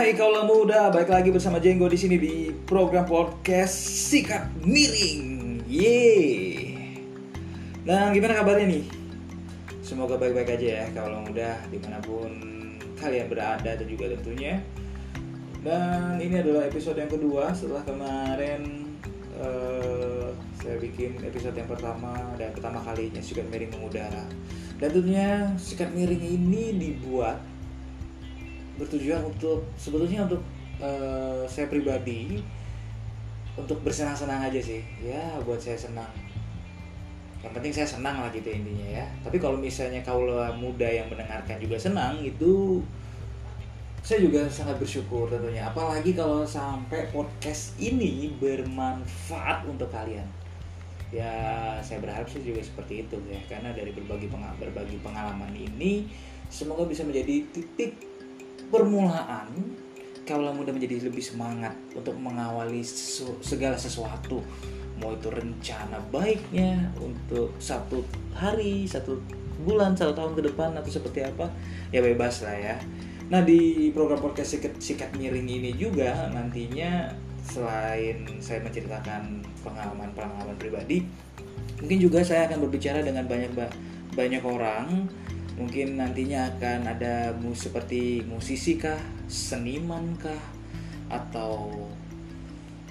[0.00, 3.76] Hai kaulah muda, balik lagi bersama Jenggo di sini di program podcast
[4.08, 5.60] Sikat Miring.
[5.68, 6.72] Yeay.
[7.84, 8.88] Nah, gimana kabarnya nih?
[9.84, 12.32] Semoga baik-baik aja ya kaulah muda di mana pun
[12.96, 14.64] kalian berada dan juga tentunya.
[15.60, 18.88] Dan ini adalah episode yang kedua setelah kemarin
[19.36, 20.32] uh,
[20.64, 24.24] saya bikin episode yang pertama dan pertama kalinya sikat miring mengudara.
[24.80, 27.59] Dan tentunya sikat miring ini dibuat
[28.80, 30.40] bertujuan untuk sebetulnya untuk
[30.80, 32.40] uh, saya pribadi
[33.60, 34.80] untuk bersenang-senang aja sih.
[35.04, 36.08] Ya buat saya senang.
[37.40, 39.06] Yang penting saya senang lah gitu intinya ya.
[39.20, 42.80] Tapi kalau misalnya kaulah muda yang mendengarkan juga senang itu
[44.00, 45.68] saya juga sangat bersyukur tentunya.
[45.68, 50.24] Apalagi kalau sampai podcast ini bermanfaat untuk kalian.
[51.12, 53.40] Ya saya berharap sih juga seperti itu ya.
[53.48, 56.08] Karena dari berbagi berbagi pengalaman ini
[56.48, 58.09] semoga bisa menjadi titik
[58.70, 59.50] permulaan
[60.24, 62.86] kaulah muda menjadi lebih semangat untuk mengawali
[63.42, 64.40] segala sesuatu.
[65.02, 68.04] Mau itu rencana baiknya untuk satu
[68.36, 69.18] hari satu
[69.66, 71.50] bulan satu tahun ke depan atau seperti apa
[71.90, 72.76] ya bebas lah ya.
[73.30, 77.10] Nah di program podcast sikat, sikat miring ini juga nantinya
[77.42, 81.02] selain saya menceritakan pengalaman-pengalaman pribadi
[81.80, 83.50] mungkin juga saya akan berbicara dengan banyak
[84.12, 85.08] banyak orang
[85.60, 88.96] mungkin nantinya akan ada mus seperti musisi kah
[89.28, 90.40] seniman kah
[91.12, 91.68] atau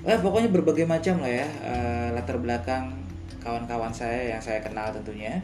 [0.05, 2.93] eh pokoknya berbagai macam lah ya uh, latar belakang
[3.41, 5.41] kawan-kawan saya yang saya kenal tentunya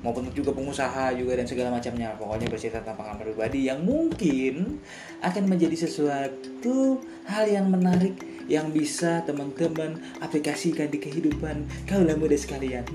[0.00, 2.16] maupun juga pengusaha juga dan segala macamnya.
[2.16, 4.80] Pokoknya bercerita tentang pengalaman pribadi yang mungkin
[5.20, 8.16] akan menjadi sesuatu hal yang menarik
[8.48, 12.88] yang bisa teman-teman aplikasikan di kehidupan kaulah muda sekalian.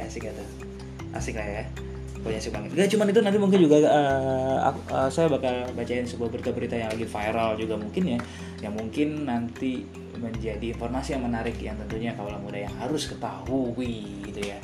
[0.00, 0.66] Asik kata
[1.16, 1.64] asik lah ya
[2.34, 2.74] sih banget.
[2.74, 7.06] Gak cuman itu nanti mungkin juga uh, uh, saya bakal bacain sebuah berita-berita yang lagi
[7.06, 8.18] viral juga mungkin ya
[8.64, 14.40] yang mungkin nanti menjadi informasi yang menarik yang tentunya kaulah muda yang harus ketahui gitu
[14.42, 14.58] ya.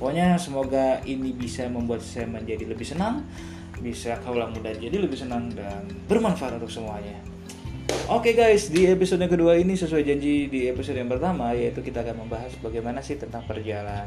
[0.00, 3.26] Pokoknya semoga ini bisa membuat saya menjadi lebih senang
[3.80, 7.16] bisa kaulah muda jadi lebih senang dan bermanfaat untuk semuanya.
[8.06, 12.06] Oke okay guys, di episode kedua ini sesuai janji di episode yang pertama yaitu kita
[12.06, 14.06] akan membahas bagaimana sih tentang perjalanan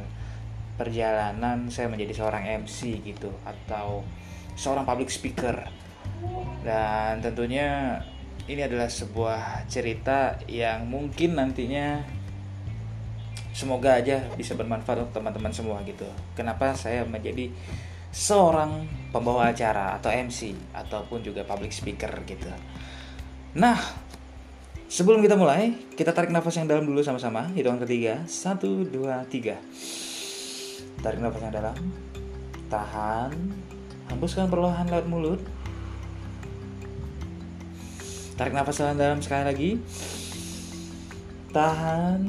[0.74, 4.02] perjalanan saya menjadi seorang MC gitu atau
[4.58, 5.56] seorang public speaker.
[6.64, 8.00] Dan tentunya
[8.50, 12.02] ini adalah sebuah cerita yang mungkin nantinya
[13.54, 16.08] semoga aja bisa bermanfaat untuk teman-teman semua gitu.
[16.34, 17.54] Kenapa saya menjadi
[18.10, 22.50] seorang pembawa acara atau MC ataupun juga public speaker gitu.
[23.58, 23.78] Nah
[24.90, 27.50] sebelum kita mulai kita tarik nafas yang dalam dulu sama-sama.
[27.54, 28.26] Hitungan ketiga.
[28.26, 29.62] Satu dua tiga
[31.04, 31.76] Tarik nafas yang dalam.
[32.72, 33.32] Tahan.
[34.08, 35.44] Hembuskan perlahan lewat mulut.
[38.40, 39.72] Tarik nafas yang dalam sekali lagi.
[41.52, 42.20] Tahan.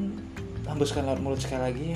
[0.67, 1.89] Hembuskan lewat mulut sekali lagi.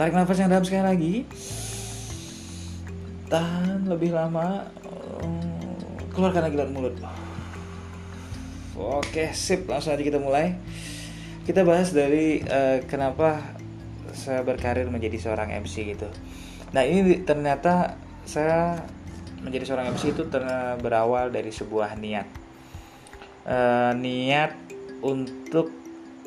[0.00, 1.14] Tarik nafas yang dalam sekali lagi.
[3.28, 4.72] Tahan lebih lama.
[6.16, 6.96] Keluarkan lagi lewat mulut.
[8.72, 9.68] Oke, sip.
[9.68, 10.56] Langsung aja kita mulai
[11.44, 13.36] kita bahas dari uh, kenapa
[14.16, 16.08] saya berkarir menjadi seorang MC gitu.
[16.72, 18.80] Nah ini ternyata saya
[19.44, 20.24] menjadi seorang MC itu
[20.80, 22.24] berawal dari sebuah niat,
[23.44, 24.56] uh, niat
[25.04, 25.68] untuk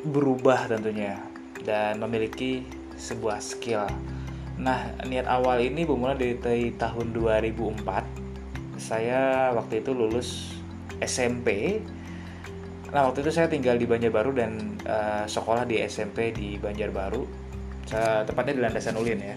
[0.06, 1.18] berubah tentunya
[1.66, 2.62] dan memiliki
[2.94, 3.90] sebuah skill.
[4.54, 6.38] Nah niat awal ini bermula dari
[6.78, 8.78] tahun 2004.
[8.78, 10.54] Saya waktu itu lulus
[11.02, 11.82] SMP
[12.88, 17.22] Nah waktu itu saya tinggal di Banjarbaru dan uh, sekolah di SMP di Banjarbaru,
[17.84, 19.36] saya, tepatnya di Landasan Ulin ya.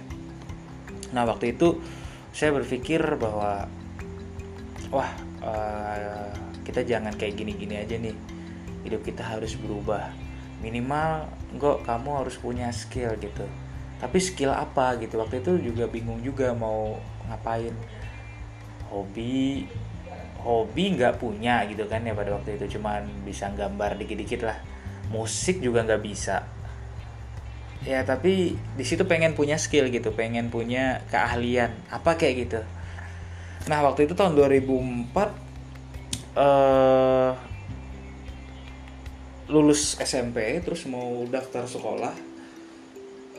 [1.11, 1.75] Nah waktu itu
[2.31, 3.67] saya berpikir bahwa
[4.87, 5.11] wah
[5.43, 6.31] uh,
[6.63, 8.15] kita jangan kayak gini-gini aja nih,
[8.87, 10.15] hidup kita harus berubah.
[10.63, 13.43] Minimal enggak kamu harus punya skill gitu.
[13.99, 15.19] Tapi skill apa gitu?
[15.19, 16.95] Waktu itu juga bingung juga mau
[17.27, 17.75] ngapain.
[18.87, 19.67] Hobi
[20.41, 22.77] hobi nggak punya gitu kan ya pada waktu itu.
[22.77, 24.57] Cuman bisa gambar dikit-dikit lah.
[25.13, 26.43] Musik juga nggak bisa.
[27.81, 30.13] Ya tapi di situ pengen punya skill gitu.
[30.13, 31.73] Pengen punya keahlian.
[31.93, 32.59] Apa kayak gitu.
[33.69, 35.29] Nah waktu itu tahun 2004 uh,
[36.41, 37.31] eh,
[39.51, 42.13] lulus SMP terus mau daftar sekolah.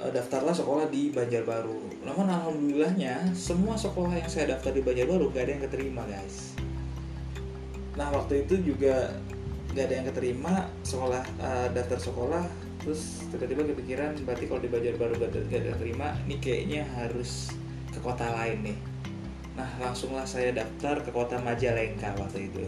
[0.02, 2.06] Uh, daftarlah sekolah di Banjarbaru.
[2.06, 6.61] Namun alhamdulillahnya semua sekolah yang saya daftar di Banjarbaru gak ada yang keterima guys
[7.96, 9.12] nah waktu itu juga
[9.72, 10.54] nggak ada yang keterima
[10.84, 12.44] sekolah uh, daftar sekolah
[12.82, 17.54] terus tiba-tiba kepikiran berarti kalau di Banjarbaru gak, terima ini kayaknya harus
[17.92, 18.78] ke kota lain nih.
[19.54, 22.64] Nah langsunglah saya daftar ke kota Majalengka waktu itu.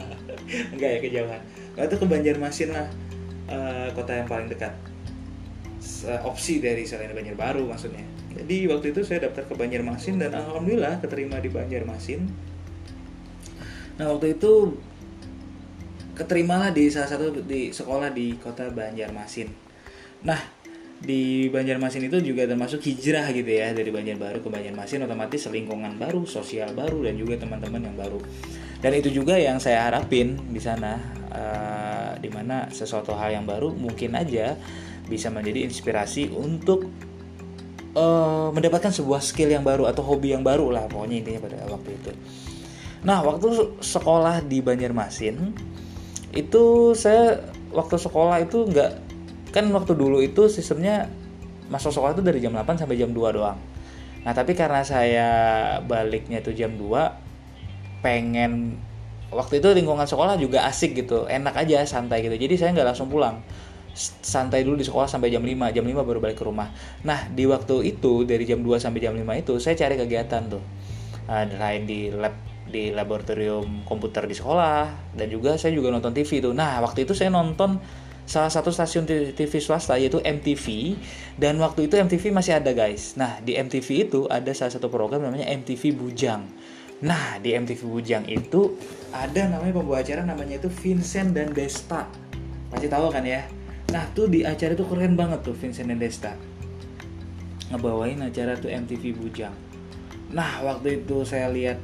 [0.76, 1.40] Enggak ya kejauhan.
[1.78, 2.86] Waktu itu ke Banjarmasin lah
[3.48, 4.74] uh, Kota yang paling dekat.
[6.26, 8.04] Opsi dari selain Banjarbaru maksudnya.
[8.34, 12.28] Jadi waktu itu saya daftar ke Banjarmasin Dan Alhamdulillah keterima di Banjarmasin
[13.98, 14.78] Nah waktu itu
[16.14, 19.50] Keterimalah di salah satu di sekolah di kota Banjarmasin
[20.26, 20.58] Nah
[20.98, 26.26] di Banjarmasin itu juga termasuk hijrah gitu ya dari Banjarbaru ke Banjarmasin otomatis lingkungan baru,
[26.26, 28.18] sosial baru dan juga teman-teman yang baru.
[28.82, 30.98] Dan itu juga yang saya harapin di sana
[31.30, 34.58] uh, di mana sesuatu hal yang baru mungkin aja
[35.06, 36.90] bisa menjadi inspirasi untuk
[37.94, 41.94] uh, mendapatkan sebuah skill yang baru atau hobi yang baru lah pokoknya intinya pada waktu
[41.94, 42.10] itu.
[43.06, 45.54] Nah waktu sekolah di Banjarmasin
[46.34, 47.40] itu saya
[47.70, 48.90] waktu sekolah itu nggak
[49.54, 51.08] kan waktu dulu itu sistemnya
[51.72, 53.58] masuk sekolah itu dari jam 8 sampai jam 2 doang.
[54.24, 55.28] Nah tapi karena saya
[55.84, 58.76] baliknya itu jam 2 pengen
[59.28, 62.34] waktu itu lingkungan sekolah juga asik gitu enak aja santai gitu.
[62.34, 63.40] Jadi saya nggak langsung pulang.
[63.98, 66.70] Santai dulu di sekolah sampai jam 5 jam 5 baru balik ke rumah.
[67.04, 70.62] Nah di waktu itu dari jam 2 sampai jam 5 itu saya cari kegiatan tuh.
[71.28, 76.52] Lain di lab di laboratorium komputer di sekolah dan juga saya juga nonton TV tuh
[76.52, 77.80] nah waktu itu saya nonton
[78.28, 80.94] salah satu stasiun TV swasta yaitu MTV
[81.40, 83.16] dan waktu itu MTV masih ada guys.
[83.16, 86.44] Nah di MTV itu ada salah satu program namanya MTV Bujang.
[87.00, 88.76] Nah di MTV Bujang itu
[89.16, 92.04] ada namanya pembawa acara namanya itu Vincent dan Desta.
[92.68, 93.48] Pasti tahu kan ya.
[93.96, 96.36] Nah tuh di acara itu keren banget tuh Vincent dan Desta
[97.72, 99.56] ngebawain acara tuh MTV Bujang.
[100.36, 101.80] Nah waktu itu saya lihat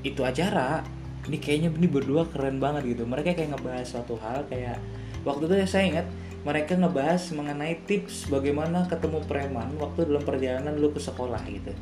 [0.00, 0.84] itu acara
[1.28, 3.04] ini kayaknya ini berdua keren banget gitu.
[3.04, 4.80] Mereka kayak ngebahas suatu hal kayak
[5.22, 6.06] waktu itu saya ingat
[6.40, 11.72] mereka ngebahas mengenai tips bagaimana ketemu preman waktu dalam perjalanan lu ke sekolah gitu.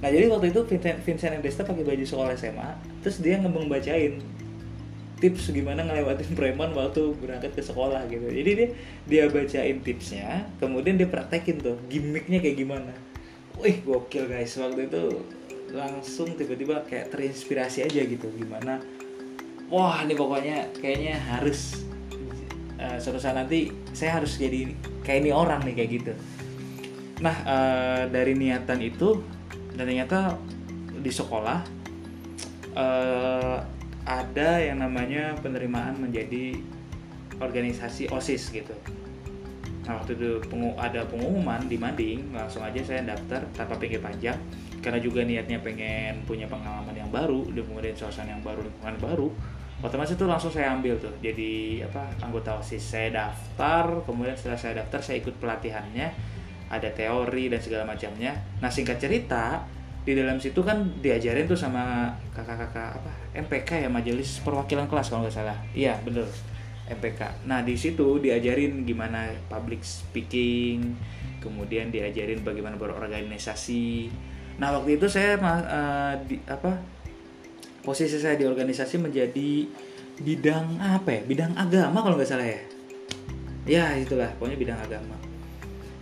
[0.00, 2.70] Nah jadi waktu itu Vincent, Vincent Desta pakai baju sekolah SMA
[3.04, 4.24] terus dia ngebang bacain
[5.16, 8.24] tips gimana ngelewatin preman waktu berangkat ke sekolah gitu.
[8.24, 8.68] Jadi dia
[9.04, 12.92] dia bacain tipsnya kemudian dia praktekin tuh gimmicknya kayak gimana.
[13.60, 14.56] Wih gokil guys.
[14.56, 15.20] Waktu itu
[15.74, 18.78] langsung tiba-tiba kayak terinspirasi aja gitu gimana
[19.70, 21.86] wah ini pokoknya kayaknya harus
[22.78, 24.72] uh, suatu saat nanti saya harus jadi
[25.02, 26.12] kayak ini orang nih kayak gitu.
[27.22, 29.22] Nah uh, dari niatan itu
[29.74, 30.36] dan ternyata
[31.00, 31.60] di sekolah
[32.76, 33.58] uh,
[34.06, 36.56] ada yang namanya penerimaan menjadi
[37.42, 38.72] organisasi osis gitu.
[39.86, 40.30] Nah waktu itu
[40.78, 44.38] ada pengumuman di Mading langsung aja saya daftar tanpa pikir panjang
[44.86, 49.28] karena juga niatnya pengen punya pengalaman yang baru dan kemudian suasana yang baru lingkungan baru
[49.82, 51.10] otomatis itu langsung saya ambil tuh.
[51.18, 56.06] Jadi apa anggota osis saya daftar kemudian setelah saya daftar saya ikut pelatihannya
[56.70, 58.38] ada teori dan segala macamnya.
[58.62, 59.66] Nah singkat cerita
[60.06, 65.26] di dalam situ kan diajarin tuh sama kakak-kakak apa MPK ya majelis perwakilan kelas kalau
[65.26, 65.58] nggak salah.
[65.74, 66.30] Iya bener
[66.86, 70.94] MPK nah di situ diajarin gimana public speaking
[71.42, 74.10] kemudian diajarin bagaimana berorganisasi
[74.56, 76.80] nah waktu itu saya uh, di, apa
[77.86, 79.68] posisi saya di organisasi menjadi
[80.18, 81.20] bidang apa ya?
[81.22, 82.60] Bidang agama kalau nggak salah ya?
[83.66, 85.16] Ya itulah pokoknya bidang agama.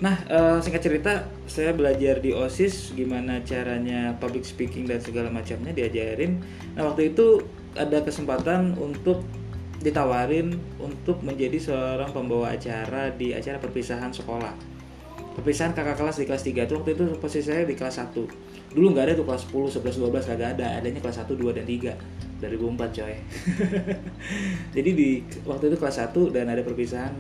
[0.01, 5.77] Nah uh, singkat cerita saya belajar di osis gimana caranya public speaking dan segala macamnya
[5.77, 6.41] diajarin.
[6.73, 9.27] Nah waktu itu ada kesempatan untuk
[9.85, 14.55] ditawarin untuk menjadi seorang pembawa acara di acara perpisahan sekolah.
[15.35, 18.44] Perpisahan kakak kelas di kelas 3 itu waktu itu posisi saya di kelas 1
[18.75, 20.67] dulu nggak ada tuh kelas 10, 11, 12 kagak ada.
[20.83, 23.15] Adanya kelas 1, 2, dan 3 dari 2004 coy.
[24.77, 25.09] Jadi di
[25.47, 27.15] waktu itu kelas 1 dan ada perpisahan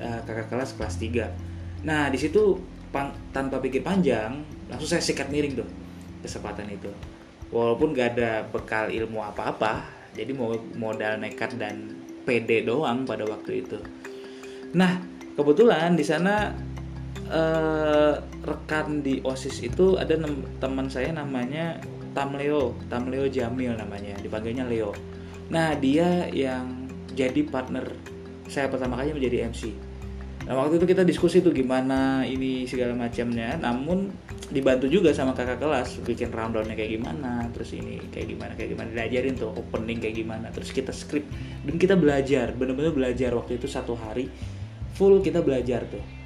[0.00, 1.50] uh, kakak kelas kelas 3
[1.80, 2.60] nah di situ
[3.32, 5.68] tanpa pikir panjang langsung saya sikat miring tuh
[6.20, 6.90] kesempatan itu.
[7.50, 11.94] Walaupun gak ada bekal ilmu apa-apa jadi mau modal nekat dan
[12.26, 13.78] pede doang pada waktu itu.
[14.76, 15.00] Nah
[15.38, 16.52] kebetulan di sana
[17.30, 20.18] uh, rekan di osis itu ada
[20.58, 21.78] teman saya namanya
[22.12, 24.92] Tamleo Tamleo Jamil namanya dipanggilnya Leo.
[25.50, 27.86] Nah dia yang jadi partner
[28.50, 29.62] saya pertama kali menjadi MC
[30.40, 33.54] nah waktu itu kita diskusi tuh gimana ini segala macamnya.
[33.60, 34.10] Namun
[34.50, 38.88] dibantu juga sama kakak kelas bikin rundownnya kayak gimana terus ini kayak gimana kayak gimana
[38.90, 41.30] diajarin tuh opening kayak gimana terus kita script.
[41.62, 44.26] Dan kita belajar bener-bener belajar waktu itu satu hari
[44.96, 46.19] full kita belajar tuh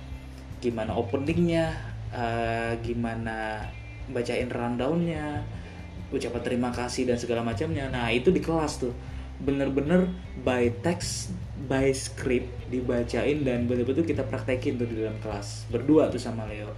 [0.65, 1.77] gimana openingnya
[2.09, 3.69] uh, gimana
[4.09, 5.45] bacain rundownnya
[6.15, 7.91] ucapan terima kasih dan segala macamnya.
[7.91, 8.95] Nah itu di kelas tuh.
[9.43, 10.07] Bener-bener
[10.47, 11.35] by text
[11.67, 15.67] by script dibacain dan betul-betul kita praktekin tuh di dalam kelas.
[15.69, 16.71] Berdua tuh sama Leo.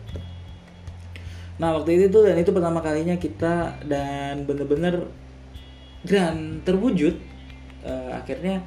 [1.61, 5.09] Nah waktu itu tuh dan itu pertama kalinya kita dan bener-bener
[6.05, 7.17] dan terwujud
[7.85, 8.63] uh, akhirnya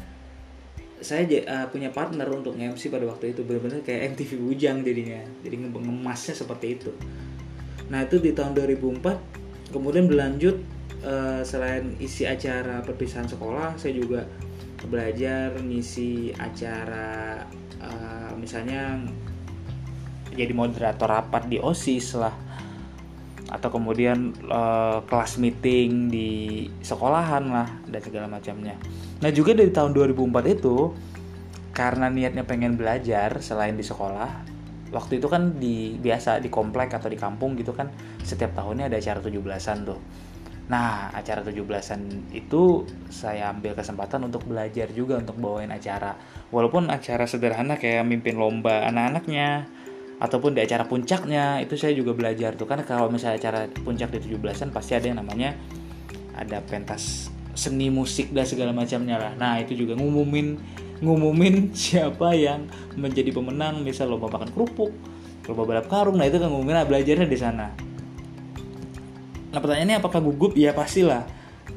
[0.99, 5.55] saya uh, punya partner untuk MC pada waktu itu bener-bener kayak MTV Bujang jadinya jadi
[5.67, 6.91] ngemasnya seperti itu
[7.89, 10.59] nah itu di tahun 2004 kemudian berlanjut
[11.01, 14.27] uh, selain isi acara perpisahan sekolah saya juga
[14.87, 17.43] belajar ngisi acara
[17.83, 18.99] uh, misalnya
[20.35, 22.35] jadi moderator rapat di OSIS lah
[23.49, 26.29] atau kemudian uh, kelas meeting di
[26.85, 28.77] sekolahan lah dan segala macamnya.
[29.19, 30.95] Nah juga dari tahun 2004 itu
[31.75, 34.31] karena niatnya pengen belajar selain di sekolah,
[34.91, 37.91] waktu itu kan di biasa di komplek atau di kampung gitu kan
[38.23, 39.99] setiap tahunnya ada acara 17-an tuh.
[40.69, 46.13] Nah, acara 17-an itu saya ambil kesempatan untuk belajar juga untuk bawain acara.
[46.53, 49.65] Walaupun acara sederhana kayak mimpin lomba anak-anaknya
[50.21, 54.35] ataupun di acara puncaknya itu saya juga belajar tuh karena kalau misalnya acara puncak di
[54.35, 55.55] 17-an pasti ada yang namanya
[56.35, 59.31] ada pentas seni musik dan segala macamnya lah.
[59.37, 60.59] Nah, itu juga ngumumin
[60.99, 62.67] ngumumin siapa yang
[62.99, 64.91] menjadi pemenang misal lomba makan kerupuk,
[65.47, 66.19] lomba balap karung.
[66.19, 67.89] Nah, itu kan ngumumin nah, belajarnya di sana.
[69.49, 70.53] Nah pertanyaannya apakah gugup?
[70.53, 71.25] Ya pastilah.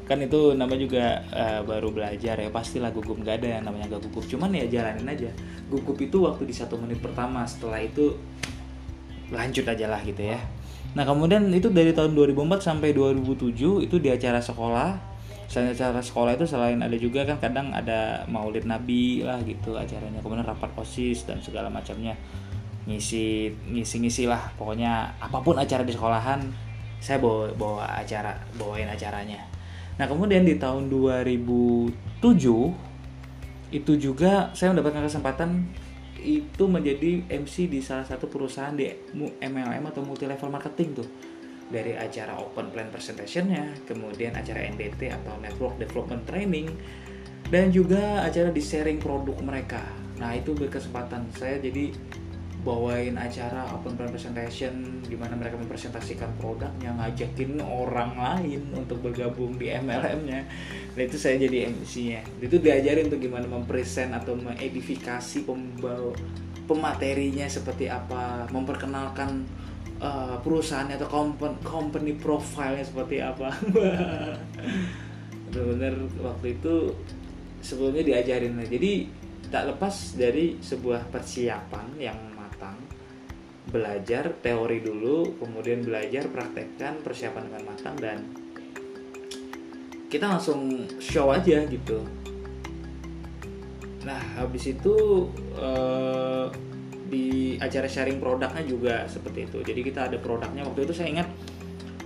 [0.05, 2.49] Kan itu nama juga uh, baru belajar ya.
[2.53, 3.17] Pastilah gugup.
[3.21, 4.25] Nggak ada yang namanya gak gugup.
[4.29, 5.29] Cuman ya jalanin aja.
[5.73, 7.45] Gugup itu waktu di satu menit pertama.
[7.49, 8.13] Setelah itu
[9.33, 10.37] lanjut aja lah gitu ya.
[10.93, 15.12] Nah kemudian itu dari tahun 2004 sampai 2007 itu di acara sekolah
[15.47, 20.19] selain acara sekolah itu selain ada juga kan kadang ada maulid nabi lah gitu acaranya
[20.23, 22.15] kemudian rapat osis dan segala macamnya.
[22.83, 26.43] Ngisi ngisi ngisi lah pokoknya apa pun acara di sekolahan
[26.99, 29.39] saya bawa bawa acara bawain acaranya.
[29.99, 32.23] Nah kemudian di tahun 2007
[33.73, 35.65] itu juga saya mendapatkan kesempatan
[36.23, 38.87] itu menjadi MC di salah satu perusahaan di
[39.43, 41.07] MLM atau multi level marketing tuh
[41.73, 46.69] dari acara open plan presentationnya kemudian acara NDT atau network development training
[47.49, 49.81] dan juga acara di sharing produk mereka.
[50.21, 51.89] Nah itu berkesempatan saya jadi
[52.63, 59.67] bawain acara open plan presentation gimana mereka mempresentasikan produknya ngajakin orang lain untuk bergabung di
[59.67, 60.47] MLM-nya
[60.95, 66.15] dan itu saya jadi MC-nya itu diajarin untuk gimana mempresent atau mengedifikasi pembawa
[66.63, 69.43] pematerinya seperti apa memperkenalkan
[70.03, 73.49] uh, perusahaan atau company, company profile-nya seperti apa.
[75.47, 76.91] Benar-benar waktu itu
[77.63, 79.07] sebelumnya diajarin jadi
[79.47, 82.33] tak lepas dari sebuah persiapan yang
[83.73, 88.17] belajar teori dulu kemudian belajar praktekkan persiapan dengan matang dan
[90.11, 92.05] kita langsung show aja gitu.
[94.05, 95.25] Nah habis itu
[95.57, 96.51] uh,
[97.13, 99.61] di acara sharing produknya juga seperti itu.
[99.61, 100.65] Jadi kita ada produknya.
[100.65, 101.29] Waktu itu saya ingat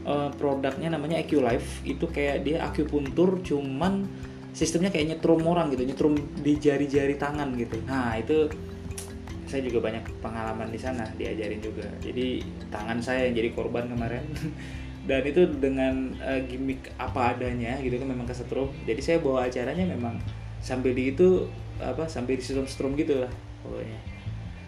[0.04, 4.04] uh, produknya namanya EQ Life itu kayak dia akupuntur cuman
[4.52, 7.80] sistemnya kayak nyetrum orang gitu nyetrum di jari-jari tangan gitu.
[7.88, 8.52] Nah itu
[9.48, 11.88] saya juga banyak pengalaman di sana diajarin juga.
[12.04, 14.28] Jadi tangan saya yang jadi korban kemarin.
[15.08, 18.68] Dan itu dengan uh, gimmick apa adanya gitu kan memang kesetrum.
[18.84, 20.20] Jadi saya bawa acaranya memang
[20.60, 21.48] sambil di itu
[21.80, 24.17] apa sambil di strum strum gitu lah pokoknya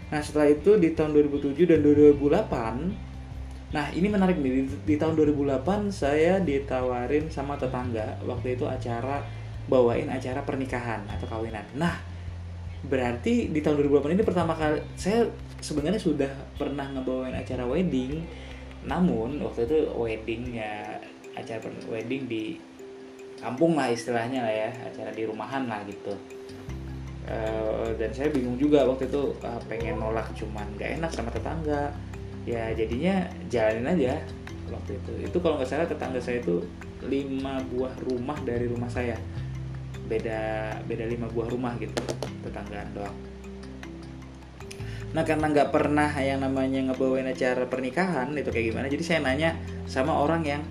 [0.09, 5.13] nah setelah itu di tahun 2007 dan 2008 nah ini menarik nih di, di tahun
[5.13, 9.21] 2008 saya ditawarin sama tetangga waktu itu acara
[9.69, 11.63] bawain acara pernikahan atau kawinan.
[11.77, 11.93] Nah
[12.79, 18.23] berarti di tahun 2008 ini pertama kali saya sebenarnya sudah pernah ngebawain acara wedding
[18.87, 20.95] namun waktu itu wedding ya
[21.35, 21.59] acara
[21.91, 22.55] wedding di
[23.35, 26.15] kampung lah istilahnya lah ya acara di rumahan lah gitu
[27.29, 31.93] uh, dan saya bingung juga waktu itu uh, pengen nolak cuman gak enak sama tetangga.
[32.47, 34.13] Ya jadinya jalanin aja
[34.73, 35.11] waktu itu.
[35.29, 36.65] Itu kalau nggak salah tetangga saya itu
[37.05, 39.13] lima buah rumah dari rumah saya.
[40.09, 42.01] Beda beda lima buah rumah gitu
[42.41, 43.17] tetanggaan doang.
[45.13, 49.57] Nah karena nggak pernah yang namanya ngebawain acara pernikahan itu kayak gimana jadi saya nanya
[49.85, 50.61] sama orang yang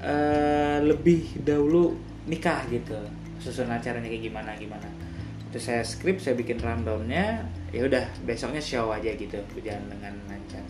[0.00, 2.96] uh, lebih dahulu nikah gitu.
[3.40, 5.09] Susun acaranya kayak gimana gimana
[5.50, 7.42] itu saya skrip saya bikin rundownnya
[7.74, 10.62] ya udah besoknya show aja gitu berjalan dengan lancar.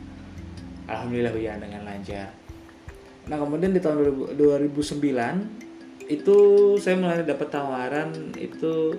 [0.88, 2.28] Alhamdulillah berjalan dengan lancar.
[3.28, 4.00] Nah kemudian di tahun
[4.40, 6.36] 2009 itu
[6.80, 8.96] saya mulai dapat tawaran itu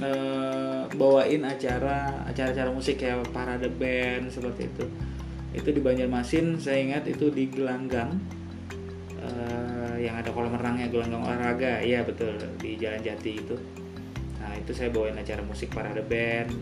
[0.00, 4.84] uh, bawain acara acara-acara musik kayak parade band seperti itu.
[5.52, 8.16] Itu di Banjarmasin saya ingat itu di Gelanggang.
[9.20, 11.84] Uh, yang ada kolam renangnya gelanggang olahraga.
[11.84, 13.56] Iya betul di Jalan Jati itu
[14.54, 16.54] nah itu saya bawain acara musik parade band.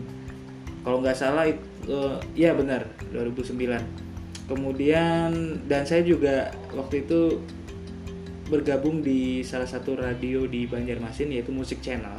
[0.81, 1.45] Kalau nggak salah
[1.85, 3.53] uh, iya benar 2009
[4.49, 7.37] kemudian dan saya juga waktu itu
[8.49, 12.17] bergabung di salah satu radio di Banjarmasin yaitu Musik Channel.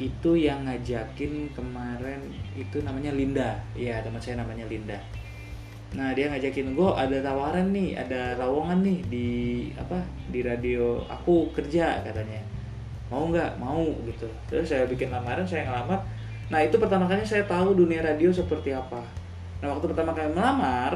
[0.00, 2.24] Itu yang ngajakin kemarin
[2.56, 3.60] itu namanya Linda.
[3.76, 4.96] Ya teman saya namanya Linda.
[5.92, 9.28] Nah dia ngajakin gue ada tawaran nih ada lowongan nih di
[9.76, 10.00] apa
[10.32, 12.57] di radio aku kerja katanya
[13.08, 13.56] mau nggak?
[13.60, 14.28] Mau gitu.
[14.48, 16.00] Terus saya bikin lamaran saya ngelamar.
[16.48, 19.00] Nah itu pertama kali saya tahu dunia radio seperti apa.
[19.60, 20.94] Nah waktu pertama kali melamar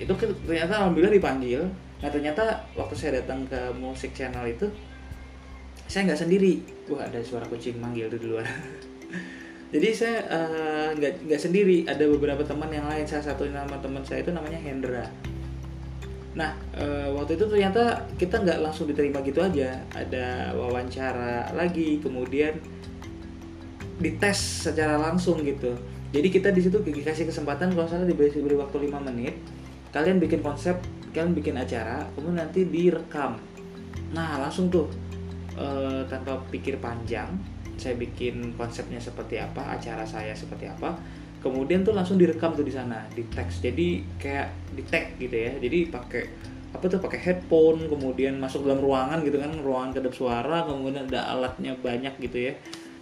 [0.00, 0.12] itu
[0.48, 1.60] ternyata alhamdulillah dipanggil.
[2.00, 4.68] Nah ternyata waktu saya datang ke musik channel itu
[5.88, 6.64] saya nggak sendiri.
[6.88, 8.44] Wah ada suara kucing manggil di luar.
[9.74, 11.84] Jadi saya eh, nggak uh, nggak sendiri.
[11.84, 13.04] Ada beberapa teman yang lain.
[13.04, 15.08] Salah satu nama teman saya itu namanya Hendra
[16.34, 19.78] nah uh, waktu itu ternyata kita nggak langsung diterima gitu aja.
[19.94, 22.58] Ada wawancara lagi kemudian
[24.02, 25.74] dites secara langsung gitu.
[26.14, 29.34] Jadi kita di situ dikasih kesempatan kalau salah diberi, diberi waktu 5 menit.
[29.90, 30.78] Kalian bikin konsep
[31.14, 33.38] kalian bikin acara kemudian nanti direkam.
[34.10, 34.90] Nah langsung tuh
[35.54, 37.30] uh, tanpa pikir panjang
[37.74, 40.94] saya bikin konsepnya seperti apa acara saya seperti apa
[41.44, 43.60] kemudian tuh langsung direkam tuh di sana di teks.
[43.60, 45.52] Jadi kayak di tag gitu ya.
[45.60, 46.24] Jadi pakai
[46.74, 51.36] apa tuh pakai headphone kemudian masuk dalam ruangan gitu kan ruangan kedap suara kemudian ada
[51.36, 52.52] alatnya banyak gitu ya.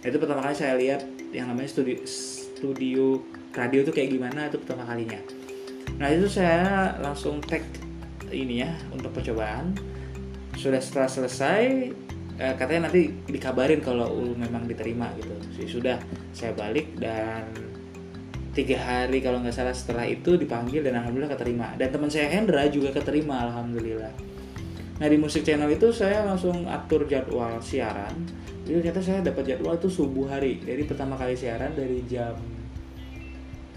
[0.03, 3.23] Itu pertama kali saya lihat yang namanya studio studio
[3.55, 5.17] radio tuh kayak gimana itu pertama kalinya.
[5.97, 7.63] Nah itu saya langsung tag
[8.29, 9.73] ini ya untuk percobaan.
[10.53, 11.63] Sudah setelah selesai
[12.37, 15.33] eh, katanya nanti dikabarin kalau memang diterima gitu.
[15.79, 15.97] Sudah.
[16.33, 17.72] Saya balik dan
[18.53, 21.73] tiga hari kalau nggak salah setelah itu dipanggil dan alhamdulillah keterima.
[21.75, 24.13] Dan teman saya Hendra juga keterima alhamdulillah.
[25.01, 28.13] Nah di musik channel itu saya langsung atur jadwal siaran.
[28.63, 30.61] Jadi ternyata saya dapat jadwal itu subuh hari.
[30.61, 32.37] Jadi pertama kali siaran dari jam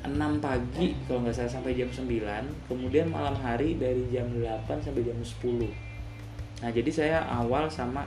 [0.07, 2.07] 6 pagi kalau nggak salah sampai jam 9
[2.71, 8.07] kemudian malam hari dari jam 8 sampai jam 10 nah jadi saya awal sama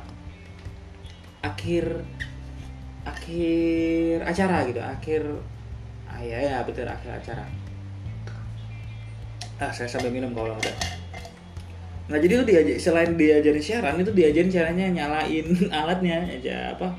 [1.43, 2.03] akhir
[3.03, 5.21] akhir acara gitu akhir
[6.09, 7.45] ah, ya ya betul akhir acara.
[9.59, 10.75] Ah saya sambil minum kalau udah
[12.09, 15.45] nah jadi itu diajar selain diajarin siaran itu diajarin caranya nyalain
[15.85, 16.97] alatnya aja apa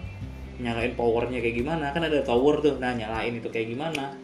[0.63, 1.91] nyalain powernya kayak gimana.
[1.91, 4.15] Kan ada tower tuh nah nyalain itu kayak gimana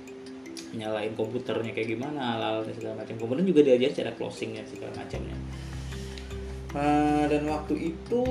[0.77, 3.19] nyalain komputernya kayak gimana alat segala macam.
[3.19, 5.37] Kemudian juga diajarin cara closingnya segala macamnya.
[6.77, 8.25] Uh, dan waktu itu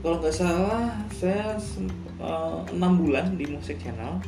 [0.00, 4.22] kalau nggak salah saya eh, enam uh, bulan di musik channel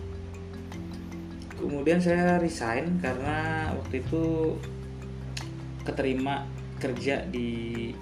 [1.60, 4.56] kemudian saya resign karena waktu itu
[5.84, 6.48] keterima
[6.80, 7.92] kerja di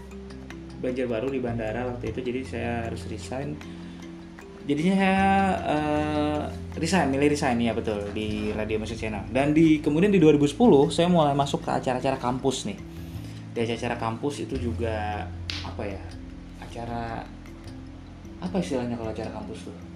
[0.78, 3.58] Banjarbaru di bandara waktu itu jadi saya harus resign.
[4.62, 5.26] Jadinya saya
[5.66, 6.40] uh,
[6.78, 9.26] resign milih resign ya betul di radio musik channel.
[9.34, 10.54] Dan di kemudian di 2010
[10.94, 12.78] saya mulai masuk ke acara-acara kampus nih.
[13.50, 15.26] Di acara-acara kampus itu juga
[15.66, 16.02] apa ya
[16.62, 17.26] acara
[18.38, 19.87] apa istilahnya kalau acara kampus tuh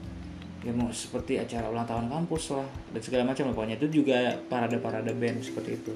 [0.63, 3.75] ya mau seperti acara ulang tahun kampus lah dan segala macam pokoknya.
[3.79, 5.93] Itu juga parade parade band seperti itu.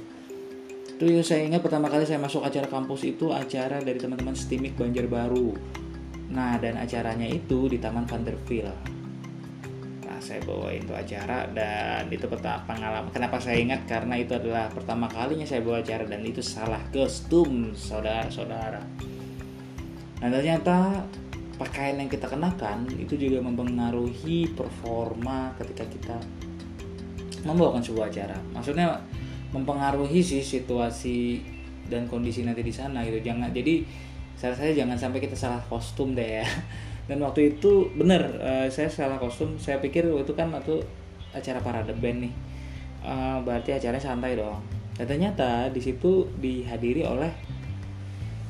[0.96, 4.74] Itu ya saya ingat pertama kali saya masuk acara kampus itu acara dari teman-teman Stimik
[4.74, 5.54] Banjarbaru.
[6.34, 8.74] Nah dan acaranya itu di Taman Vanderbilt.
[10.02, 13.12] Nah saya bawain itu acara dan itu pengalaman.
[13.14, 13.86] Kenapa saya ingat?
[13.86, 18.82] Karena itu adalah pertama kalinya saya bawa acara dan itu salah kostum saudara-saudara.
[20.16, 21.04] Nah ternyata
[21.56, 26.16] pakaian yang kita kenakan itu juga mempengaruhi performa ketika kita
[27.48, 28.36] membawakan sebuah acara.
[28.52, 28.92] Maksudnya
[29.54, 31.40] mempengaruhi sih situasi
[31.88, 33.22] dan kondisi nanti di sana gitu.
[33.24, 33.80] Jangan jadi
[34.36, 36.46] saran saya jangan sampai kita salah kostum deh ya.
[37.06, 39.54] Dan waktu itu bener uh, saya salah kostum.
[39.62, 40.82] Saya pikir itu kan waktu
[41.30, 42.34] acara parade band nih.
[43.06, 44.58] Uh, berarti acaranya santai dong.
[44.98, 47.30] Dan ternyata di situ dihadiri oleh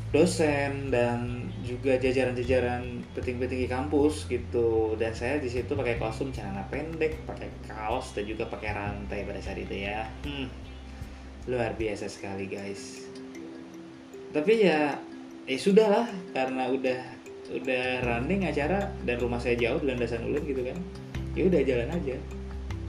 [0.09, 4.93] dosen dan juga jajaran-jajaran petinggi-petinggi kampus gitu.
[5.01, 9.41] Dan saya di situ pakai kostum celana pendek pakai kaos dan juga pakai rantai pada
[9.41, 10.05] saat itu ya.
[10.29, 10.53] Hmm,
[11.49, 13.09] luar biasa sekali guys.
[14.37, 15.01] Tapi ya
[15.49, 17.01] eh sudah lah karena udah
[17.57, 20.77] udah running acara dan rumah saya jauh di landasan ulin gitu kan.
[21.33, 22.17] Ya udah jalan aja.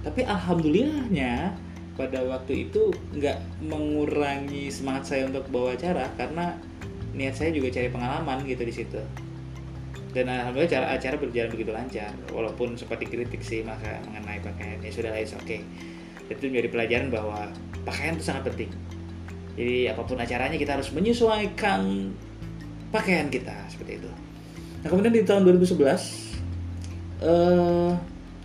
[0.03, 1.55] Tapi alhamdulillahnya
[1.97, 6.53] pada waktu itu nggak mengurangi semangat saya untuk bawa acara karena
[7.17, 9.01] niat saya juga cari pengalaman gitu di situ
[10.17, 12.09] dan alhamdulillah cara acara berjalan begitu lancar.
[12.33, 14.81] Walaupun seperti kritik sih maka mengenai pakaian.
[14.81, 15.61] Ya sudah lah oke okay.
[16.33, 17.39] itu menjadi pelajaran bahwa
[17.85, 18.73] pakaian itu sangat penting.
[19.53, 22.09] Jadi apa pun acaranya kita harus menyesuaikan
[22.89, 24.09] pakaian kita seperti itu.
[24.81, 25.93] Nah kemudian di tahun 2011 uh,
[27.21, 27.91] eh,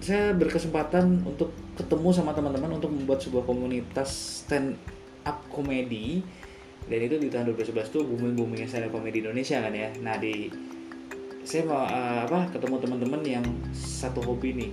[0.04, 4.76] saya berkesempatan untuk ketemu sama teman-teman untuk membuat sebuah komunitas stand
[5.24, 6.20] up comedy
[6.85, 9.88] dan itu di tahun 2011 tuh booming boomingnya stand up comedy Indonesia kan ya.
[10.04, 10.52] Nah di
[11.42, 14.70] saya mau uh, apa ketemu teman-teman yang satu hobi nih.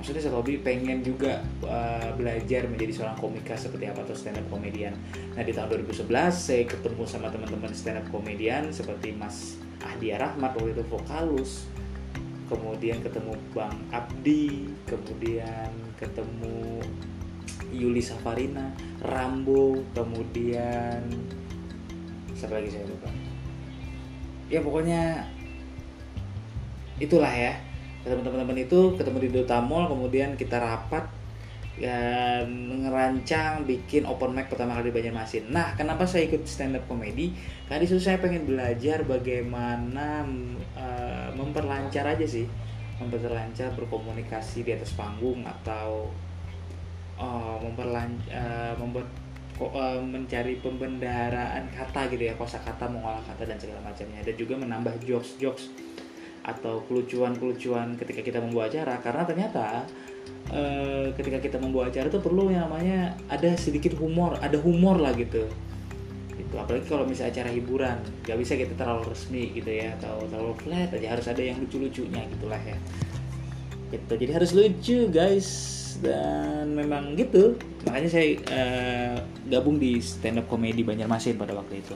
[0.00, 4.46] Maksudnya satu hobi pengen juga uh, belajar menjadi seorang komika seperti apa tuh stand up
[4.50, 4.96] komedian.
[5.38, 10.56] Nah di tahun 2011 saya ketemu sama teman-teman stand up komedian seperti Mas Ahdi Rahmat
[10.56, 11.68] waktu itu vokalus
[12.50, 16.82] kemudian ketemu Bang Abdi kemudian ketemu
[17.70, 18.74] Yuli Safarina
[19.06, 21.06] Rambo kemudian
[22.34, 23.06] siapa lagi saya lupa?
[24.50, 25.30] Ya pokoknya
[27.00, 27.56] itulah ya
[28.00, 31.04] ketemu teman-teman itu ketemu di Dota Mall kemudian kita rapat
[31.80, 32.44] dan
[32.84, 35.48] ngerancang bikin open mic pertama kali di Banjarmasin.
[35.48, 37.32] Nah, kenapa saya ikut stand up comedy?
[37.64, 40.28] Karena di situ saya pengen belajar bagaimana
[40.76, 42.44] uh, memperlancar aja sih,
[43.00, 46.12] memperlancar berkomunikasi di atas panggung atau
[47.16, 49.08] uh, memperlancar uh, membuat
[49.56, 54.20] uh, mencari pembendaharaan kata gitu ya, kosakata, mengolah kata dan segala macamnya.
[54.20, 55.72] Dan juga menambah jokes-jokes
[56.40, 59.66] atau kelucuan-kelucuan ketika kita membuat acara karena ternyata
[60.48, 60.62] e,
[61.20, 65.44] ketika kita membuat acara itu perlu yang namanya ada sedikit humor ada humor lah gitu.
[66.40, 70.54] Itu apalagi kalau misalnya acara hiburan gak bisa kita terlalu resmi gitu ya atau terlalu
[70.64, 72.76] flat aja harus ada yang lucu-lucunya gitulah ya.
[73.92, 75.48] Gitu jadi harus lucu guys.
[76.00, 78.62] Dan memang gitu makanya saya e,
[79.52, 81.92] gabung di stand up comedy Banjarmasin pada waktu itu.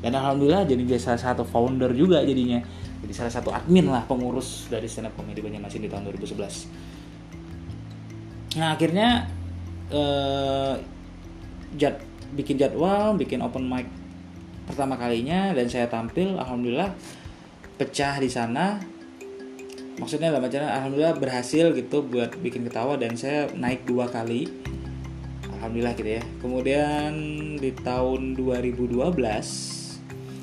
[0.00, 2.64] Dan alhamdulillah jadi salah satu founder juga jadinya
[3.04, 8.74] jadi salah satu admin lah pengurus dari stand up comedy Banjarmasin di tahun 2011 nah
[8.74, 9.28] akhirnya
[9.92, 10.74] eh,
[11.76, 12.00] jad,
[12.34, 13.84] bikin jadwal bikin open mic
[14.64, 16.96] pertama kalinya dan saya tampil alhamdulillah
[17.74, 18.78] pecah di sana.
[19.94, 24.50] Maksudnya dalam acara alhamdulillah berhasil gitu buat bikin ketawa dan saya naik dua kali.
[25.58, 26.22] Alhamdulillah gitu ya.
[26.42, 27.14] Kemudian
[27.62, 28.98] di tahun 2012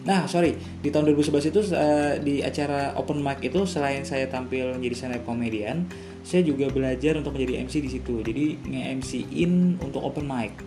[0.02, 4.74] Nah, sorry, di tahun 2011 itu uh, di acara open mic itu selain saya tampil
[4.74, 5.86] menjadi stand up comedian,
[6.26, 8.18] saya juga belajar untuk menjadi MC di situ.
[8.26, 10.58] Jadi nge-MC-in untuk open mic.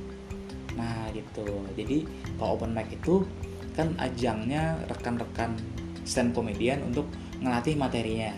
[0.79, 1.67] Nah, gitu.
[1.75, 2.07] Jadi
[2.39, 3.27] kalau open mic itu
[3.75, 5.59] kan ajangnya rekan-rekan
[6.07, 7.11] stand comedian untuk
[7.43, 8.31] ngelatih materinya.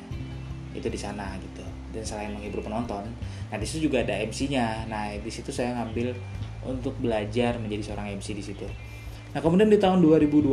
[0.73, 1.65] Itu di sana gitu.
[1.93, 3.09] Dan selain menghibur penonton,
[3.49, 4.85] nah di situ juga ada MC-nya.
[4.85, 6.13] Nah, di situ saya ngambil
[6.65, 8.69] untuk belajar menjadi seorang MC di situ.
[9.37, 10.49] Nah, kemudian di tahun 2012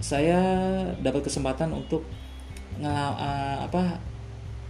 [0.00, 0.40] saya
[1.04, 2.00] dapat kesempatan untuk
[2.80, 4.00] uh, apa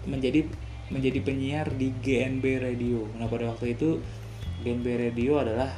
[0.02, 0.50] menjadi
[0.90, 3.06] menjadi penyiar di GNB Radio.
[3.14, 4.02] Nah, pada waktu itu
[4.66, 5.70] GNB Radio adalah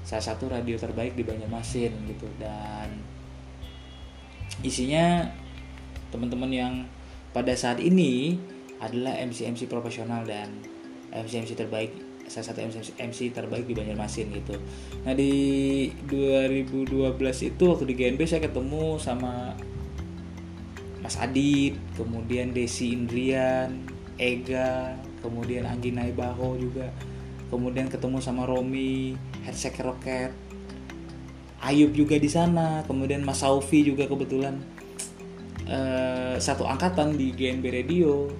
[0.00, 2.96] salah satu radio terbaik di Banjarmasin gitu dan
[4.64, 5.28] isinya
[6.08, 6.74] teman-teman yang
[7.36, 8.40] pada saat ini
[8.80, 10.56] adalah MC-MC profesional dan
[11.12, 11.92] MC-MC terbaik
[12.30, 14.54] salah satu MC, MC terbaik di Banjarmasin gitu.
[15.02, 19.58] Nah di 2012 itu waktu di GNB saya ketemu sama
[21.02, 23.82] Mas Adit, kemudian Desi Indrian,
[24.14, 24.94] Ega,
[25.26, 26.94] kemudian Anggi Naibaho juga,
[27.50, 30.30] kemudian ketemu sama Romi, Hersek Rocket,
[31.60, 34.62] Ayub juga di sana, kemudian Mas Saufi juga kebetulan
[35.66, 38.30] uh, satu angkatan di GNB Radio.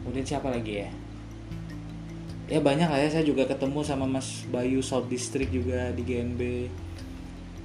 [0.00, 0.88] Kemudian siapa lagi ya?
[2.48, 3.08] Ya banyak lah ya.
[3.12, 6.42] Saya juga ketemu sama Mas Bayu South District juga di GNB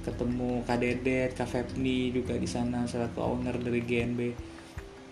[0.04, 1.32] ketemu Kak Dedet,
[2.12, 4.52] juga di sana salah satu owner dari GNB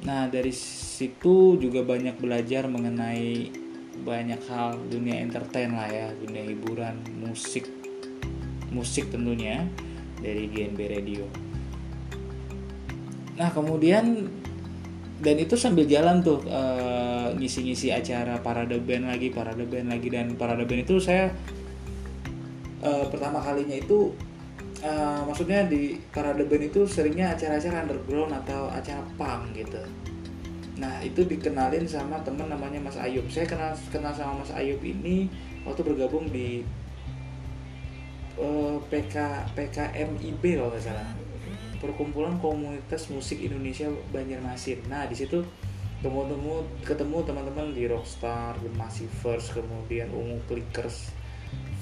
[0.03, 3.55] nah dari situ juga banyak belajar mengenai
[4.01, 6.09] banyak hal dunia entertain lah ya.
[6.17, 7.69] Dunia hiburan musik.
[8.73, 9.69] Musik tentunya
[10.19, 11.25] dari GNB Radio.
[13.37, 14.33] Nah kemudian
[15.23, 20.35] dan itu sambil jalan tuh uh, ngisi-ngisi acara parade band lagi parade band lagi dan
[20.35, 21.31] parade band itu saya
[22.83, 24.11] uh, pertama kalinya itu
[24.83, 29.83] uh, maksudnya di parade band itu seringnya acara-acara underground atau acara punk gitu.
[30.83, 33.23] Nah itu dikenalin sama temen namanya Mas Ayub.
[33.31, 35.31] Saya kenal kenal sama Mas Ayub ini
[35.63, 36.67] waktu bergabung di
[38.43, 41.07] uh, PK PKMIB kalau nggak salah
[41.83, 44.87] perkumpulan komunitas musik Indonesia Banjarmasin.
[44.87, 45.43] Nah, di situ
[46.03, 51.15] ketemu ketemu teman-teman di Rockstar, The Massivers, kemudian Ungu Clickers,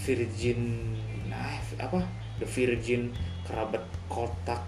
[0.05, 0.97] Virgin,
[1.29, 2.05] nah apa?
[2.41, 3.13] The Virgin,
[3.45, 4.65] kerabat kotak,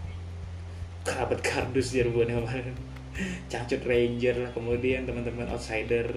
[1.05, 2.77] kerabat kardus ya rupanya kemarin.
[3.53, 6.17] Cangcut Ranger kemudian teman-teman outsider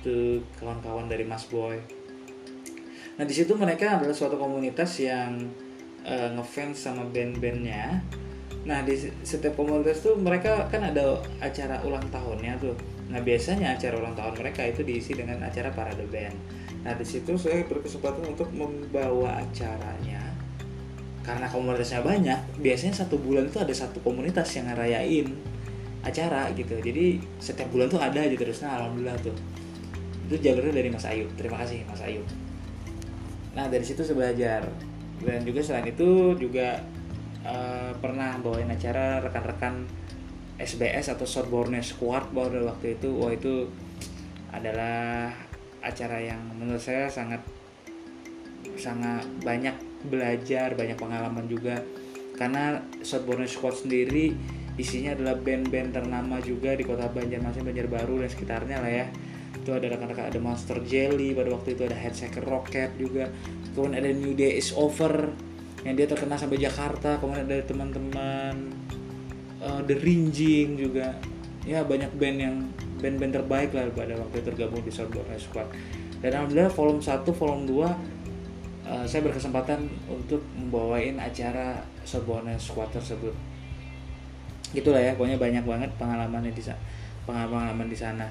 [0.00, 1.76] tuh kawan-kawan dari Mas Boy.
[3.20, 5.52] Nah di situ mereka adalah suatu komunitas yang
[6.08, 8.00] uh, ngefans sama band-bandnya
[8.68, 8.92] Nah di
[9.24, 12.76] setiap komunitas tuh mereka kan ada acara ulang tahunnya tuh.
[13.08, 16.36] Nah biasanya acara ulang tahun mereka itu diisi dengan acara parade band.
[16.80, 20.32] nah di situ saya berkesempatan untuk membawa acaranya.
[21.20, 25.28] Karena komunitasnya banyak biasanya satu bulan itu ada satu komunitas yang ngerayain
[26.00, 26.80] acara gitu.
[26.80, 28.64] Jadi setiap bulan tuh ada aja terus.
[28.64, 29.36] Nah alhamdulillah tuh.
[30.28, 31.28] Itu jalurnya dari Mas Ayu.
[31.36, 32.24] Terima kasih Mas Ayu.
[33.52, 34.62] Nah dari situ saya belajar.
[35.20, 36.80] Dan juga selain itu juga
[37.44, 39.86] uh, pernah bawain acara rekan-rekan
[40.60, 43.08] SBS atau Shortboardnya Squad pada waktu itu.
[43.16, 43.68] Wah itu
[44.52, 45.32] adalah
[45.80, 47.40] acara yang menurut saya sangat
[48.76, 49.72] sangat banyak
[50.08, 51.80] belajar banyak pengalaman juga.
[52.36, 54.36] Karena Shortboardnya Squad sendiri
[54.76, 59.06] isinya adalah band-band ternama juga di kota Banjarmasin, Banjarbaru dan sekitarnya lah ya.
[59.56, 63.28] Itu ada rekan-rekan ada Monster Jelly pada waktu itu ada Headseeker Rocket juga.
[63.72, 65.32] Kemudian ada New Day is Over
[65.80, 68.52] yang dia terkenal sampai Jakarta kemudian ada teman-teman
[69.64, 71.16] uh, The Ringing juga.
[71.64, 72.56] Ya banyak band yang
[73.00, 75.68] band-band terbaik lah pada waktu itu tergabung di Soundboard Squad.
[76.20, 77.80] Dan alhamdulillah volume 1 volume 2
[78.90, 83.32] uh, saya berkesempatan untuk membawain acara Soundboard Squad tersebut.
[84.76, 86.62] Gitulah ya pokoknya banyak banget pengalamannya di
[87.24, 88.28] pengalaman di sana.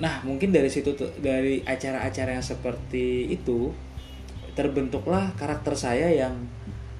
[0.00, 3.70] Nah mungkin dari situ dari acara-acara yang seperti itu
[4.52, 6.36] terbentuklah karakter saya yang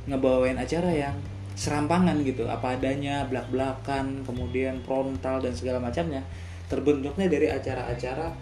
[0.09, 1.15] ngebawain acara yang
[1.53, 6.25] serampangan gitu apa adanya belak belakan kemudian frontal dan segala macamnya
[6.67, 8.33] terbentuknya dari acara-acara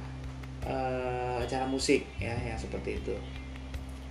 [0.63, 3.15] uh, acara musik ya yang seperti itu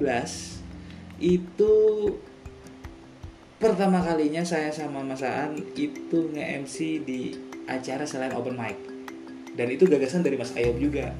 [1.20, 1.76] itu
[3.60, 7.36] pertama kalinya saya sama Mas Aan itu nge-MC di
[7.68, 8.80] acara selain open mic.
[9.60, 11.12] Dan itu gagasan dari Mas Ayub juga.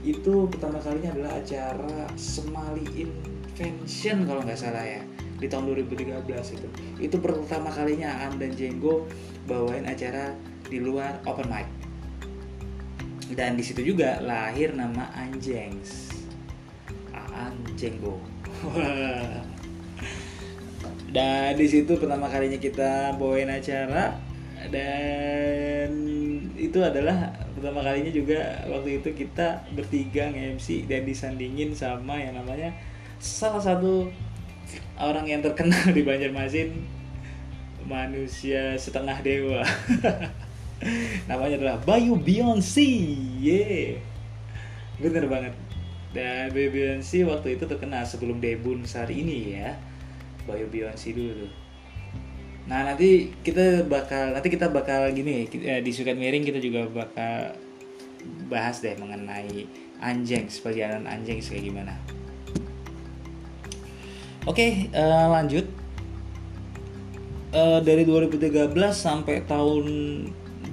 [0.00, 5.04] Itu pertama kalinya adalah acara Semali Invention kalau nggak salah ya
[5.36, 6.24] di tahun 2013
[6.56, 6.68] itu.
[7.04, 9.04] Itu pertama kalinya Aan dan Jenggo
[9.44, 10.32] bawain acara
[10.72, 11.68] di luar open mic.
[13.28, 16.17] Dan di situ juga lahir nama Anjengs
[17.38, 18.18] Aan Jenggo
[21.14, 24.18] dan di situ pertama kalinya kita bawain acara
[24.74, 25.90] dan
[26.58, 32.74] itu adalah pertama kalinya juga waktu itu kita bertiga nge-MC dan disandingin sama yang namanya
[33.22, 34.10] salah satu
[34.98, 36.98] orang yang terkenal di Banjarmasin
[37.88, 39.64] manusia setengah dewa.
[41.30, 42.84] Namanya adalah Bayu Beyonce.
[43.40, 43.98] Yeah.
[44.98, 45.54] bener banget
[46.16, 49.76] dan Bayu Beyonce waktu itu terkenal sebelum debut saat ini ya.
[50.48, 51.52] Bayu Beyonce dulu tuh.
[52.68, 57.56] Nah nanti kita bakal nanti kita bakal gini eh, di sukat miring kita juga bakal
[58.48, 59.64] bahas deh mengenai
[60.00, 61.94] anjing perjalanan anjing kayak gimana.
[64.48, 65.68] Oke, uh, lanjut.
[67.48, 69.84] Uh, dari 2013 sampai tahun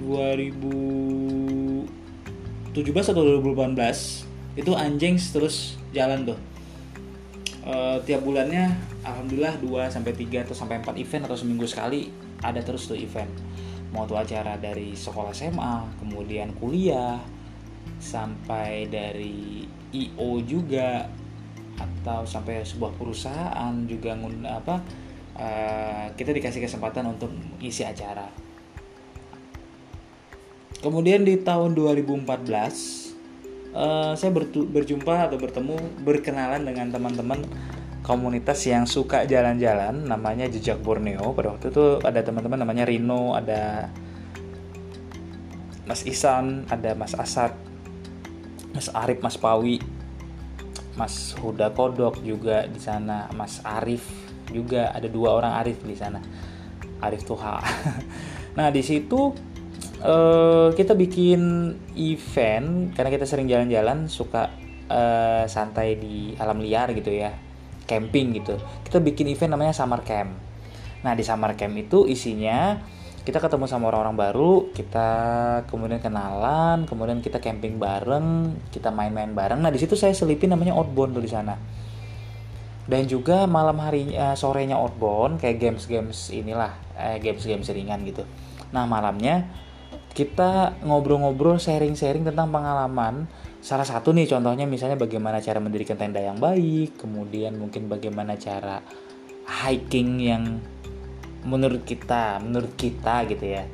[0.00, 1.88] 2017
[2.84, 4.25] atau 2018
[4.56, 6.38] itu anjing terus jalan tuh.
[7.66, 12.08] Uh, tiap bulannya alhamdulillah 2 sampai 3 atau sampai 4 event atau seminggu sekali
[12.40, 13.30] ada terus tuh event.
[13.92, 17.20] Mau tuh acara dari sekolah SMA, kemudian kuliah,
[18.00, 21.06] sampai dari IO juga
[21.76, 24.16] atau sampai sebuah perusahaan juga
[24.48, 24.80] apa
[25.36, 27.28] uh, kita dikasih kesempatan untuk
[27.60, 28.26] isi acara.
[30.80, 33.05] Kemudian di tahun 2014
[33.76, 37.44] eh, saya berjumpa atau bertemu berkenalan dengan teman-teman
[38.06, 41.34] komunitas yang suka jalan-jalan namanya Jejak Borneo.
[41.34, 43.90] Pada waktu itu ada teman-teman namanya Rino, ada
[45.86, 47.54] Mas Isan, ada Mas Asad,
[48.70, 49.82] Mas Arif, Mas Pawi,
[50.94, 54.06] Mas Huda Kodok juga di sana, Mas Arif
[54.54, 56.22] juga ada dua orang Arif di sana.
[57.02, 57.58] Arif Tuha.
[58.58, 59.34] nah, di situ
[60.06, 64.54] uh, kita bikin event karena kita sering jalan-jalan, suka
[64.86, 67.34] uh, santai di alam liar gitu ya.
[67.86, 68.54] Camping gitu.
[68.86, 70.30] Kita bikin event namanya Summer Camp.
[71.02, 72.78] Nah, di Summer Camp itu isinya
[73.26, 75.08] kita ketemu sama orang-orang baru kita
[75.66, 80.78] kemudian kenalan kemudian kita camping bareng kita main-main bareng nah di situ saya selipin namanya
[80.78, 81.58] outbound tuh di sana
[82.86, 88.22] dan juga malam harinya eh, sorenya outbound kayak games-games inilah eh, games-games ringan gitu
[88.70, 89.50] nah malamnya
[90.16, 93.28] kita ngobrol-ngobrol sharing-sharing tentang pengalaman.
[93.60, 98.80] Salah satu nih contohnya misalnya bagaimana cara mendirikan tenda yang baik kemudian mungkin bagaimana cara
[99.66, 100.42] hiking yang
[101.44, 103.68] menurut kita menurut kita gitu ya.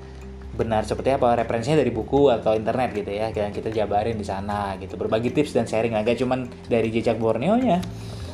[0.52, 1.38] Benar seperti apa?
[1.38, 4.98] Referensinya dari buku atau internet gitu ya yang kita jabarin di sana gitu.
[4.98, 7.78] Berbagi tips dan sharing agak cuman dari jejak Borneo nya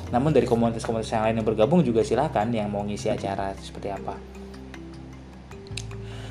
[0.09, 4.38] namun dari komunitas-komunitas yang lain yang bergabung juga silakan yang mau ngisi acara seperti apa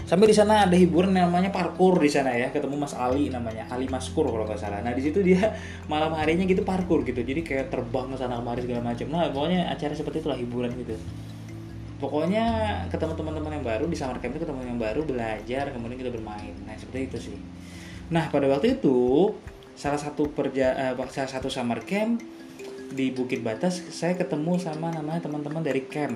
[0.08, 2.48] sampai di sana ada hiburan namanya parkour di sana ya.
[2.56, 4.80] Ketemu Mas Ali namanya Ali Maskur kalau nggak salah.
[4.80, 5.52] Nah di situ dia
[5.92, 7.20] malam harinya gitu parkour gitu.
[7.20, 9.06] Jadi kayak terbang ke sana kemari segala macam.
[9.12, 10.96] Nah pokoknya acara seperti itulah hiburan gitu.
[12.00, 12.46] Pokoknya
[12.88, 16.56] ketemu teman-teman yang baru di summer camp itu ketemu yang baru belajar kemudian kita bermain.
[16.64, 17.38] Nah seperti itu sih.
[18.08, 19.36] Nah pada waktu itu
[19.76, 22.24] salah satu perja uh, salah satu summer camp
[22.88, 26.16] di Bukit Batas saya ketemu sama namanya teman-teman dari camp.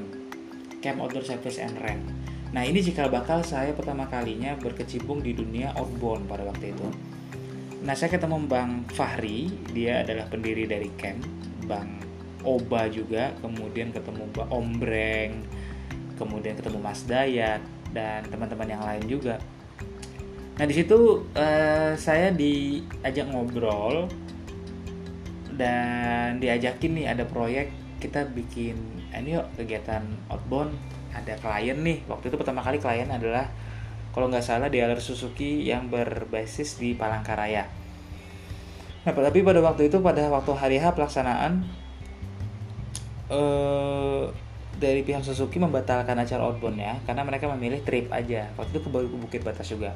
[0.80, 5.72] Camp outdoor service and rent nah ini jika bakal saya pertama kalinya berkecimpung di dunia
[5.80, 6.88] outbound pada waktu itu
[7.82, 11.24] nah saya ketemu Bang Fahri dia adalah pendiri dari camp
[11.66, 12.04] Bang
[12.42, 15.32] Oba juga kemudian ketemu Bang Ombreng
[16.22, 19.42] kemudian ketemu Mas Dayat dan teman-teman yang lain juga.
[20.62, 24.06] Nah di situ uh, saya diajak ngobrol
[25.58, 28.78] dan diajakin nih ada proyek kita bikin
[29.14, 30.74] ini yuk kegiatan outbound
[31.12, 33.48] ada klien nih waktu itu pertama kali klien adalah
[34.12, 37.64] kalau nggak salah di Suzuki yang berbasis di Palangkaraya.
[39.08, 41.64] Nah tapi pada waktu itu pada waktu hari H pelaksanaan
[43.32, 44.24] eh,
[44.78, 48.52] dari pihak Suzuki membatalkan acara outbound ya karena mereka memilih trip aja.
[48.60, 49.96] Waktu itu ke Bukit Batas juga.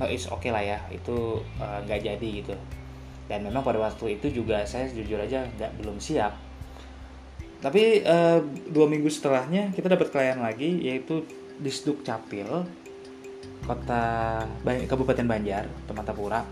[0.00, 2.56] No is oke okay lah ya itu eh, nggak uh, jadi gitu.
[3.28, 6.51] Dan memang pada waktu itu juga saya jujur aja nggak belum siap
[7.62, 11.22] tapi uh, dua minggu setelahnya kita dapat klien lagi yaitu
[11.62, 12.66] Disduk Capil
[13.62, 14.02] kota
[14.66, 16.42] Kabupaten Banjar Tematapura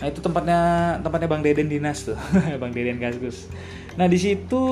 [0.00, 0.60] nah itu tempatnya
[1.04, 2.18] tempatnya Bang Deden dinas tuh
[2.60, 3.46] Bang Deden Gasgus
[3.98, 4.62] Nah di situ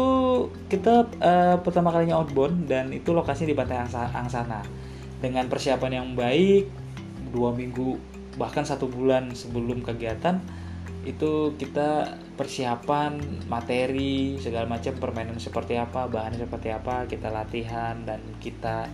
[0.70, 3.82] kita uh, pertama kalinya outbound dan itu lokasinya di Pantai
[4.14, 4.62] Angsana.
[5.18, 6.70] Dengan persiapan yang baik
[7.34, 7.98] dua minggu
[8.38, 10.38] bahkan satu bulan sebelum kegiatan
[11.02, 13.18] itu kita persiapan
[13.50, 18.86] materi segala macam permainan seperti apa bahan seperti apa kita latihan dan kita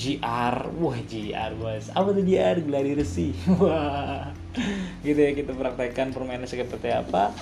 [0.00, 3.36] GR wah GR bos apa tuh GR gladi resi.
[3.60, 4.32] Wah.
[5.04, 7.36] Gitu ya kita praktekkan permainan seperti apa.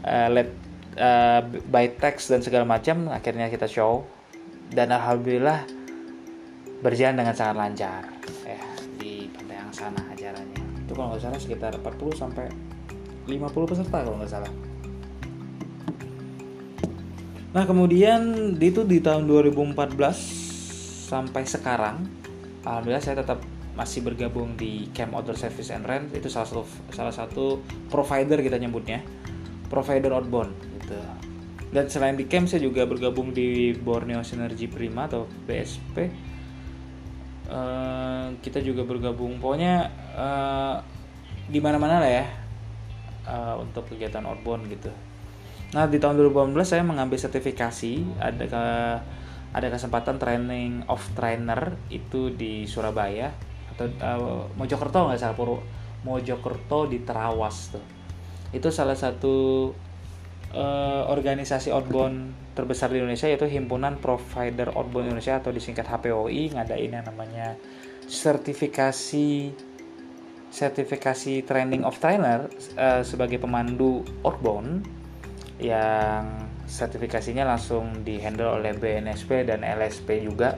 [0.00, 0.48] Uh, let
[0.96, 4.08] uh, by text dan segala macam akhirnya kita show.
[4.70, 5.66] Dan alhamdulillah
[6.80, 8.02] berjalan dengan sangat lancar.
[8.46, 8.62] Ya
[8.96, 10.62] di pantai yang sana acaranya.
[10.86, 12.48] Itu kalau nggak salah sekitar 40 sampai
[13.28, 14.69] 50 peserta kalau nggak salah
[17.50, 19.98] nah kemudian itu di tahun 2014
[21.10, 22.06] sampai sekarang
[22.62, 23.42] alhamdulillah saya tetap
[23.80, 26.12] masih bergabung di Camp Outdoor Service and Rent.
[26.12, 29.00] Itu salah satu salah satu provider kita nyebutnya
[29.72, 30.98] provider outbound gitu.
[31.70, 36.10] Dan selain di camp saya juga bergabung di Borneo Synergy Prima atau BSP uh,
[37.54, 39.38] eh, kita juga bergabung.
[39.38, 40.76] Pokoknya uh,
[41.46, 42.26] di mana-mana lah ya
[43.30, 44.90] uh, untuk kegiatan outbound gitu
[45.70, 48.18] nah di tahun 2018 saya mengambil sertifikasi.
[48.18, 48.64] Ada ke
[49.50, 53.34] ada kesempatan training of trainer itu di Surabaya
[53.74, 55.58] atau uh, Mojokerto nggak salah Pur
[56.06, 57.84] Mojokerto di Terawas tuh.
[58.54, 59.70] Itu salah satu
[60.54, 66.90] uh, organisasi outbound terbesar di Indonesia yaitu Himpunan Provider Outbound Indonesia atau disingkat HPOI ngadain
[66.90, 67.54] yang namanya
[68.10, 69.54] sertifikasi
[70.50, 74.82] sertifikasi training of trainer uh, sebagai pemandu outbound
[75.60, 80.56] yang sertifikasinya langsung dihandle oleh BNSP dan LSP juga.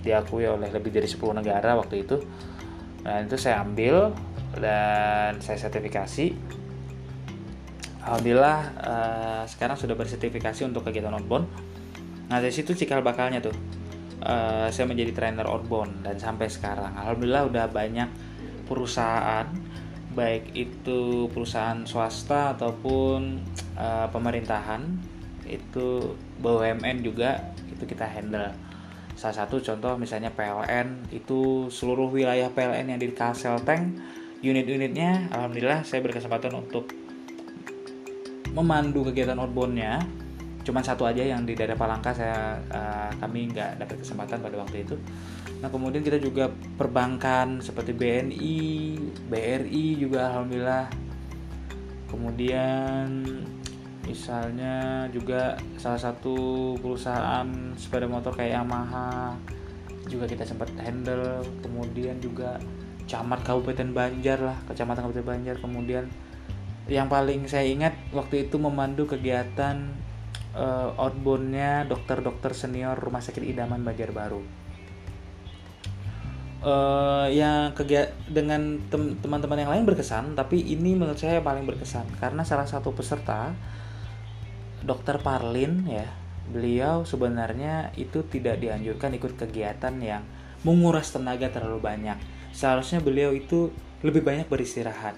[0.00, 2.16] Diakui oleh lebih dari 10 negara waktu itu.
[3.04, 4.16] Nah, itu saya ambil
[4.56, 6.32] dan saya sertifikasi.
[8.00, 11.46] Alhamdulillah uh, sekarang sudah bersertifikasi untuk kegiatan outbound.
[12.32, 13.54] Nah dari situ cikal bakalnya tuh.
[14.20, 16.96] Uh, saya menjadi trainer outbound dan sampai sekarang.
[16.96, 18.08] Alhamdulillah udah banyak
[18.64, 19.48] perusahaan
[20.10, 23.38] baik itu perusahaan swasta ataupun
[23.78, 24.82] uh, pemerintahan
[25.46, 28.50] itu BUMN juga itu kita handle.
[29.14, 33.98] Salah satu contoh misalnya PLN itu seluruh wilayah PLN yang di Kalsel Tank
[34.40, 36.90] unit-unitnya alhamdulillah saya berkesempatan untuk
[38.56, 40.02] memandu kegiatan outboundnya.
[40.60, 44.84] Cuman satu aja yang di daerah Palangka saya uh, kami nggak dapat kesempatan pada waktu
[44.84, 44.96] itu
[45.60, 46.48] nah kemudian kita juga
[46.80, 48.60] perbankan seperti BNI
[49.30, 50.90] BRI juga alhamdulillah.
[52.10, 53.22] Kemudian
[54.02, 57.46] misalnya juga salah satu perusahaan
[57.78, 59.38] sepeda motor kayak Yamaha
[60.10, 61.46] juga kita sempat handle.
[61.62, 62.58] Kemudian juga
[63.06, 65.56] camat Kabupaten Banjar lah kecamatan Kabupaten Banjar.
[65.62, 66.10] Kemudian
[66.90, 69.94] yang paling saya ingat waktu itu memandu kegiatan
[70.58, 74.59] uh, outboundnya dokter-dokter senior Rumah Sakit Idaman Banjarbaru.
[76.60, 82.44] Uh, yang kegiatan dengan teman-teman yang lain berkesan, tapi ini menurut saya paling berkesan karena
[82.44, 83.56] salah satu peserta
[84.84, 86.04] Dokter Parlin ya,
[86.52, 90.20] beliau sebenarnya itu tidak dianjurkan ikut kegiatan yang
[90.60, 92.20] menguras tenaga terlalu banyak.
[92.52, 93.72] Seharusnya beliau itu
[94.04, 95.16] lebih banyak beristirahat.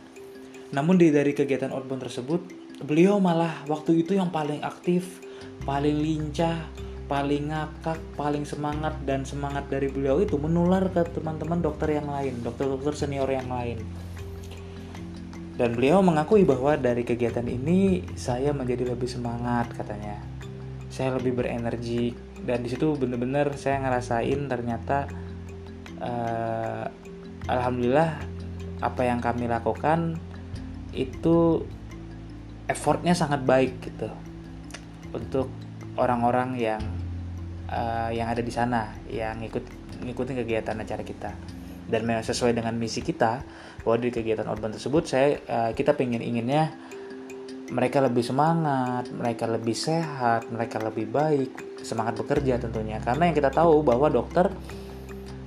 [0.70, 2.40] Namun di dari kegiatan outbound tersebut,
[2.86, 5.18] beliau malah waktu itu yang paling aktif
[5.62, 6.66] paling lincah,
[7.13, 12.41] paling ngakak, paling semangat dan semangat dari beliau itu menular ke teman-teman dokter yang lain,
[12.41, 13.85] dokter-dokter senior yang lain.
[15.61, 20.25] Dan beliau mengakui bahwa dari kegiatan ini saya menjadi lebih semangat katanya.
[20.89, 22.17] Saya lebih berenergi
[22.49, 25.05] dan di situ benar-benar saya ngerasain ternyata
[26.01, 26.89] uh,
[27.45, 28.25] alhamdulillah
[28.81, 30.17] apa yang kami lakukan
[30.97, 31.61] itu
[32.73, 34.09] effortnya sangat baik gitu
[35.13, 35.53] untuk
[36.01, 37.01] orang-orang yang
[37.73, 39.64] uh, yang ada di sana yang ikut
[40.05, 41.33] ngikutin kegiatan acara kita
[41.89, 43.43] dan memang sesuai dengan misi kita
[43.83, 46.73] bahwa di kegiatan outbound tersebut saya uh, kita pengen inginnya
[47.73, 53.01] mereka lebih semangat, mereka lebih sehat, mereka lebih baik, semangat bekerja tentunya.
[53.01, 54.53] Karena yang kita tahu bahwa dokter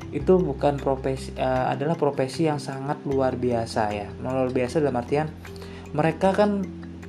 [0.09, 4.09] itu bukan profesi uh, adalah profesi yang sangat luar biasa ya.
[4.26, 5.30] Luar biasa dalam artian
[5.93, 6.65] mereka kan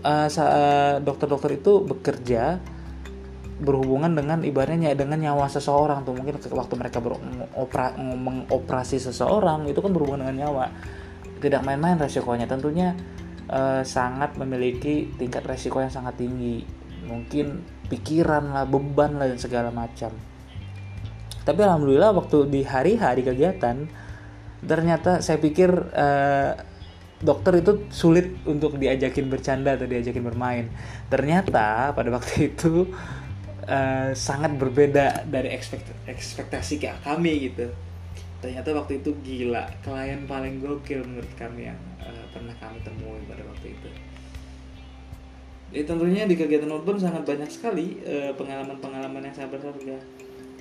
[0.06, 2.62] dokter dokter-dokter itu bekerja
[3.56, 6.12] berhubungan dengan ibaratnya dengan nyawa seseorang tuh.
[6.12, 10.64] Mungkin waktu mereka beropera, mengoperasi seseorang itu kan berhubungan dengan nyawa.
[11.40, 12.44] Tidak main-main resikonya.
[12.44, 12.92] Tentunya
[13.48, 16.64] eh, sangat memiliki tingkat resiko yang sangat tinggi.
[17.08, 20.12] Mungkin pikiran lah beban lah dan segala macam.
[21.46, 23.86] Tapi alhamdulillah waktu di hari-hari kegiatan
[24.66, 26.52] ternyata saya pikir eh,
[27.22, 30.68] dokter itu sulit untuk diajakin bercanda atau diajakin bermain.
[31.08, 32.92] Ternyata pada waktu itu
[33.66, 37.70] uh, sangat berbeda dari ekspekt ekspektasi kayak kami gitu.
[38.40, 43.42] Ternyata waktu itu gila, klien paling gokil menurut kami yang uh, pernah kami temui pada
[43.42, 43.88] waktu itu.
[45.74, 49.98] Jadi tentunya di kegiatan outbound sangat banyak sekali eh, pengalaman-pengalaman uh, yang sangat berharga.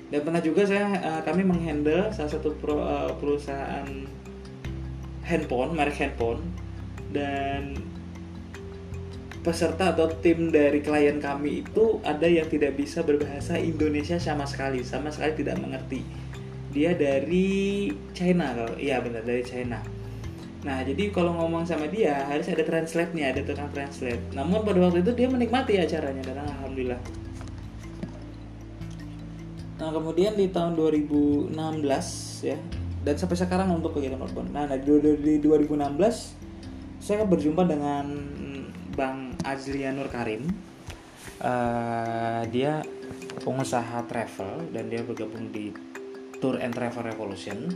[0.10, 3.86] Dan pernah juga saya uh, kami menghandle salah satu pro, uh, perusahaan
[5.26, 6.41] handphone, merek handphone
[7.14, 7.78] dan
[9.46, 14.82] peserta atau tim dari klien kami itu ada yang tidak bisa berbahasa Indonesia sama sekali,
[14.82, 16.02] sama sekali tidak mengerti.
[16.74, 17.88] Dia dari
[18.18, 19.80] China kalau iya benar dari China.
[20.66, 24.34] Nah, jadi kalau ngomong sama dia harus ada translate nih, ada tukang translate.
[24.34, 26.98] Namun pada waktu itu dia menikmati acaranya dan alhamdulillah.
[29.78, 31.54] Nah, kemudian di tahun 2016
[32.41, 32.58] ya,
[33.06, 34.50] dan sampai sekarang untuk kegiatan outbound.
[34.50, 36.34] Nah, di 2016
[36.98, 38.10] saya berjumpa dengan
[38.98, 40.50] Bang Azlianur Karim.
[41.36, 42.82] Uh, dia
[43.43, 45.70] pengusaha travel dan dia bergabung di
[46.41, 47.70] Tour and Travel Revolution.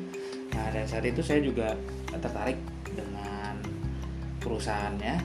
[0.49, 1.77] Nah, dan saat itu saya juga
[2.09, 2.57] tertarik
[2.89, 3.61] dengan
[4.41, 5.15] perusahaannya.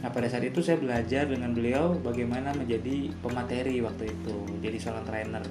[0.00, 5.04] Nah, pada saat itu saya belajar dengan beliau bagaimana menjadi pemateri waktu itu, jadi seorang
[5.04, 5.44] trainer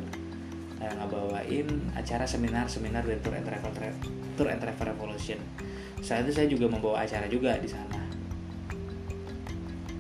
[0.80, 3.72] saya ngebawain acara seminar-seminar dari Tour and Travel
[4.40, 5.38] Tour and Travel Revolution.
[6.00, 8.09] Saat itu saya juga membawa acara juga di sana.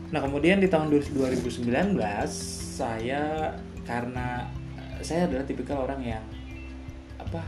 [0.09, 1.69] Nah kemudian di tahun 2019
[2.79, 3.53] saya
[3.85, 4.49] karena
[5.05, 6.25] saya adalah tipikal orang yang
[7.21, 7.41] apa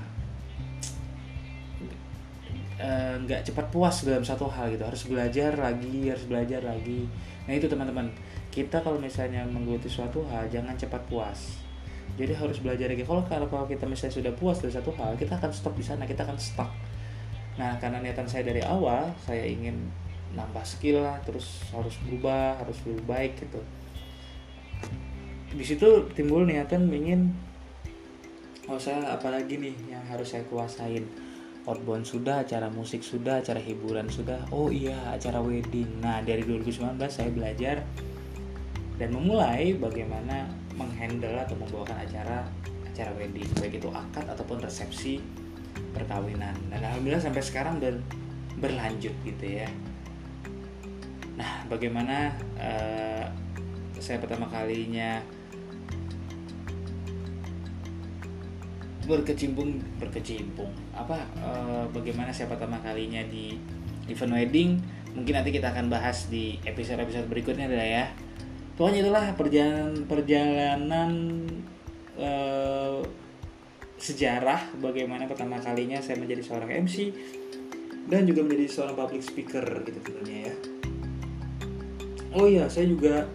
[2.77, 4.83] eh, nggak cepat puas dalam satu hal gitu.
[4.85, 7.09] Harus belajar lagi harus belajar lagi.
[7.49, 8.13] Nah itu teman-teman.
[8.51, 11.57] Kita kalau misalnya menggeluti suatu hal jangan cepat puas.
[12.19, 13.01] Jadi harus belajar lagi.
[13.01, 16.29] Kalau kalau kita misalnya sudah puas dari satu hal kita akan stop di sana kita
[16.29, 16.69] akan stuck.
[17.57, 19.89] Nah karena niatan saya dari awal saya ingin
[20.31, 23.61] nambah skill lah terus harus berubah harus lebih baik gitu.
[25.51, 27.35] Di situ timbul niatan ingin
[28.71, 31.03] oh saya apalagi nih yang harus saya kuasain?
[31.61, 34.41] Outbound sudah acara musik sudah acara hiburan sudah.
[34.49, 36.01] Oh iya acara wedding.
[36.01, 37.85] Nah dari 2019 saya belajar
[38.97, 42.49] dan memulai bagaimana menghandle atau membawakan acara
[42.89, 43.45] acara wedding.
[43.61, 45.21] Baik itu akad ataupun resepsi
[45.93, 46.57] perkawinan.
[46.73, 48.01] Dan alhamdulillah sampai sekarang dan
[48.57, 49.69] berlanjut gitu ya
[51.39, 53.25] Nah, bagaimana uh,
[54.01, 55.21] saya pertama kalinya
[59.05, 60.71] berkecimpung berkecimpung?
[60.93, 63.55] Apa uh, bagaimana saya pertama kalinya di
[64.11, 64.69] event wedding?
[65.11, 68.05] Mungkin nanti kita akan bahas di episode episode berikutnya adalah ya.
[68.75, 71.11] Pokoknya itulah perjalanan perjalanan
[72.17, 73.03] uh,
[74.01, 77.13] sejarah bagaimana pertama kalinya saya menjadi seorang MC
[78.09, 80.55] dan juga menjadi seorang public speaker gitu tentunya ya
[82.31, 83.27] oh iya saya juga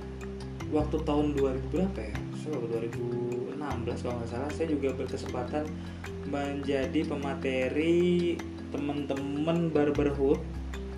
[0.73, 2.17] waktu tahun 2000 berapa ya?
[2.43, 3.59] So, 2016
[4.03, 4.51] kalau nggak salah.
[4.55, 5.65] Saya juga berkesempatan
[6.27, 8.35] menjadi pemateri
[8.75, 10.43] teman-teman barberhood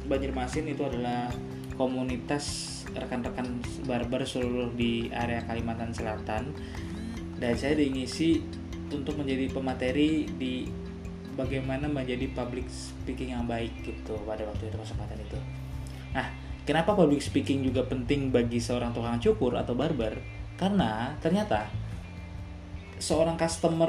[0.09, 1.29] Banjarmasin itu adalah
[1.77, 6.57] komunitas rekan-rekan barber seluruh di area Kalimantan Selatan.
[7.37, 8.41] Dan saya diingisi
[8.89, 10.65] untuk menjadi pemateri di
[11.37, 15.39] bagaimana menjadi public speaking yang baik gitu pada waktu itu kesempatan itu.
[16.17, 20.21] Nah, kenapa public speaking juga penting bagi seorang tukang cukur atau barber?
[20.61, 21.65] Karena ternyata
[23.01, 23.89] seorang customer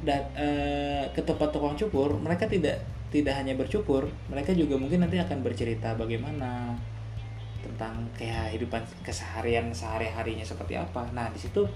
[0.00, 2.80] dat, uh, ke tempat tukang cukur, mereka tidak
[3.12, 6.72] tidak hanya bercukur, mereka juga mungkin nanti akan bercerita bagaimana
[7.60, 11.04] tentang kayak kehidupan keseharian sehari-harinya seperti apa.
[11.12, 11.66] Nah, di situ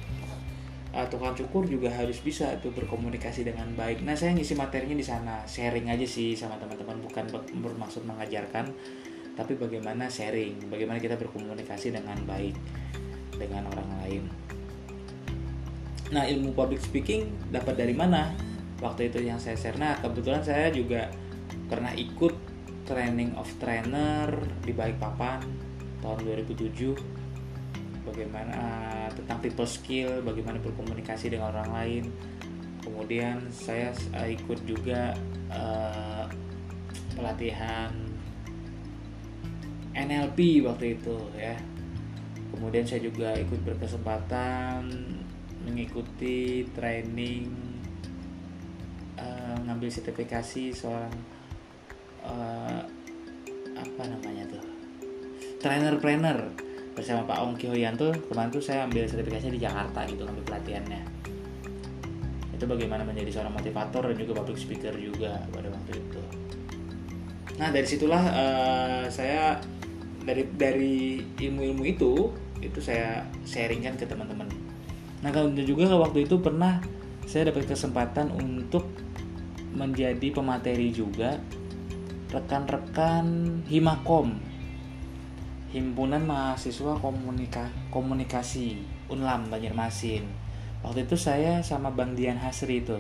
[0.97, 4.01] uh, tukang cukur juga harus bisa tuh berkomunikasi dengan baik.
[4.01, 7.27] Nah, saya ngisi materinya di sana, sharing aja sih sama teman-teman, bukan
[7.61, 8.71] bermaksud mengajarkan,
[9.41, 12.53] tapi bagaimana sharing, bagaimana kita berkomunikasi dengan baik
[13.41, 14.23] dengan orang lain.
[16.13, 18.37] Nah, ilmu public speaking dapat dari mana?
[18.85, 19.81] Waktu itu yang saya share.
[19.81, 21.09] Nah, kebetulan saya juga
[21.73, 22.37] pernah ikut
[22.85, 24.29] training of trainer
[24.61, 25.41] di Balikpapan
[26.05, 27.21] tahun 2007
[28.03, 32.05] bagaimana uh, tentang people skill, bagaimana berkomunikasi dengan orang lain.
[32.83, 35.15] Kemudian saya uh, ikut juga
[35.53, 36.27] uh,
[37.15, 38.10] pelatihan
[40.07, 41.57] NLP waktu itu ya.
[42.51, 44.89] Kemudian saya juga ikut berkesempatan
[45.65, 47.53] mengikuti training
[49.21, 51.15] uh, ngambil sertifikasi seorang
[52.25, 52.81] uh,
[53.77, 54.65] apa namanya tuh
[55.61, 56.37] trainer-trainer
[56.97, 58.11] bersama Pak Ong Kihoyanto.
[58.29, 61.03] Kemarin tuh saya ambil sertifikasinya di Jakarta gitu ngambil pelatihannya.
[62.57, 66.23] Itu bagaimana menjadi seorang motivator dan juga public speaker juga pada waktu itu.
[67.61, 69.61] Nah dari situlah uh, saya
[70.31, 70.97] dari dari
[71.43, 72.31] ilmu-ilmu itu
[72.63, 74.47] itu saya sharingkan ke teman-teman
[75.21, 76.79] nah kalau juga waktu itu pernah
[77.27, 78.87] saya dapat kesempatan untuk
[79.75, 81.39] menjadi pemateri juga
[82.31, 83.27] rekan-rekan
[83.67, 84.51] Himakom
[85.71, 90.27] Himpunan Mahasiswa Komunika Komunikasi Unlam Banjarmasin.
[90.83, 92.99] Waktu itu saya sama Bang Dian Hasri itu.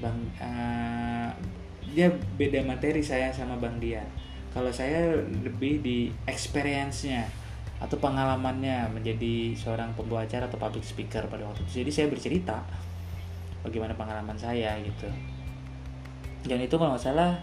[0.00, 1.28] Bang uh,
[1.92, 2.08] dia
[2.40, 4.08] beda materi saya sama Bang Dian.
[4.50, 7.26] Kalau saya lebih di experience-nya
[7.80, 11.86] atau pengalamannya menjadi seorang pembawa acara atau public speaker pada waktu itu.
[11.86, 12.58] Jadi saya bercerita
[13.62, 15.08] bagaimana pengalaman saya gitu.
[16.44, 17.40] Dan itu kalau nggak salah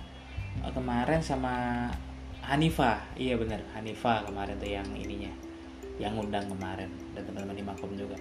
[0.73, 1.87] kemarin sama
[2.47, 5.31] Hanifa iya bener Hanifa kemarin tuh yang ininya
[5.99, 8.15] yang ngundang kemarin dan teman-teman di Makom juga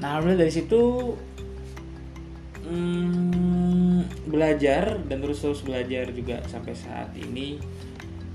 [0.00, 1.12] nah dari situ
[2.64, 3.55] hmm,
[4.26, 7.58] belajar dan terus terus belajar juga sampai saat ini.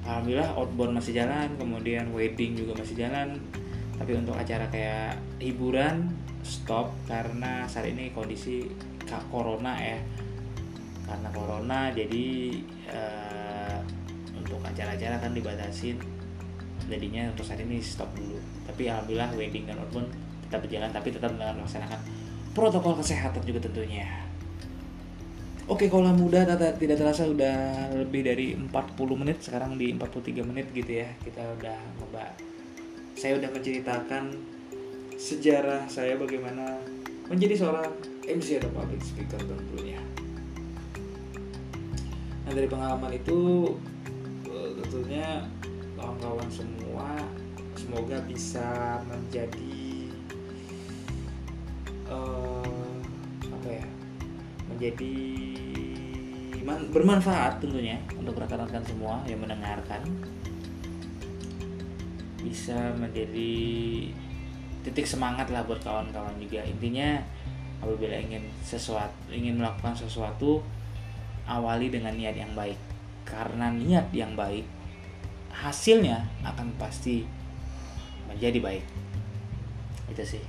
[0.01, 3.37] Alhamdulillah outbound masih jalan kemudian wedding juga masih jalan.
[4.01, 6.09] Tapi untuk acara kayak hiburan
[6.41, 8.65] stop karena saat ini kondisi
[9.29, 9.99] corona ya.
[11.05, 12.27] Karena corona jadi
[12.89, 13.77] uh,
[14.33, 16.01] untuk acara-acara kan dibatasin.
[16.89, 18.41] Jadinya untuk saat ini stop dulu.
[18.65, 20.09] Tapi alhamdulillah wedding dan outbound
[20.51, 21.99] tetap berjalan tapi tetap dengan melaksanakan
[22.51, 24.30] protokol kesehatan juga tentunya
[25.71, 28.67] Oke kalau muda tidak terasa udah lebih dari 40
[29.15, 32.35] menit sekarang di 43 menit gitu ya kita udah membahas
[33.15, 34.35] saya udah menceritakan
[35.15, 36.75] sejarah saya bagaimana
[37.31, 37.87] menjadi seorang
[38.27, 40.01] MC atau public speaker tentunya.
[42.43, 43.71] Nah dari pengalaman itu
[44.81, 45.47] tentunya
[45.95, 47.15] kawan-kawan semua
[47.77, 50.09] semoga bisa menjadi
[52.09, 52.60] uh,
[54.81, 55.13] menjadi
[56.89, 60.01] bermanfaat tentunya untuk rekan-rekan semua yang mendengarkan.
[62.41, 63.53] Bisa menjadi
[64.81, 66.65] titik semangat lah buat kawan-kawan juga.
[66.65, 67.21] Intinya
[67.77, 70.65] apabila ingin sesuatu ingin melakukan sesuatu
[71.45, 72.81] awali dengan niat yang baik.
[73.21, 74.65] Karena niat yang baik
[75.53, 77.21] hasilnya akan pasti
[78.25, 78.85] menjadi baik.
[80.09, 80.41] Itu sih.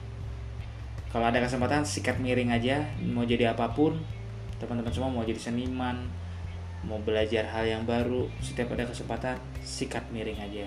[1.13, 2.89] Kalau ada kesempatan sikat miring aja.
[3.05, 4.22] Mau jadi apa pun
[4.63, 6.07] teman-teman semua mau jadi seniman
[6.87, 10.67] mau belajar hal yang baru setiap ada kesempatan sikat miring aja.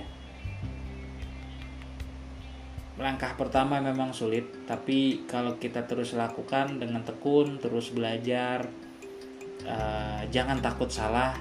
[2.95, 8.67] Langkah pertama memang sulit tapi kalau kita terus lakukan dengan tekun terus belajar
[9.67, 11.35] uh, jangan takut salah.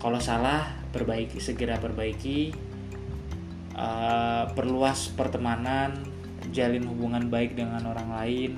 [0.00, 2.52] Kalau salah perbaiki segera perbaiki
[3.76, 6.04] uh, perluas pertemanan
[6.52, 8.52] jalin hubungan baik dengan orang lain.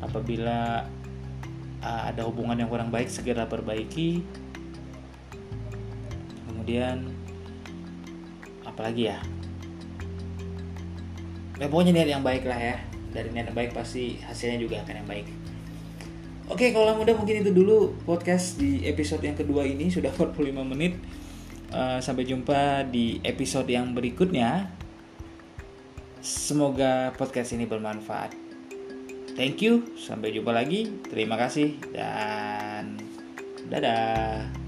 [0.00, 0.88] Apabila
[1.86, 4.26] uh, ada hubungan yang kurang baik segera perbaiki
[6.50, 7.14] kemudian
[8.66, 9.22] apalagi ya
[11.56, 12.76] ya pokoknya niat yang baik lah ya
[13.14, 15.26] dari niat yang baik pasti hasilnya juga akan yang baik
[16.46, 20.94] Oke, kalau muda mungkin itu dulu podcast di episode yang kedua ini sudah 45 menit.
[21.74, 24.70] Uh, sampai jumpa di episode yang berikutnya.
[26.22, 28.45] Semoga podcast ini bermanfaat.
[29.36, 30.88] Thank you, sampai jumpa lagi.
[31.12, 32.96] Terima kasih dan
[33.68, 34.65] dadah.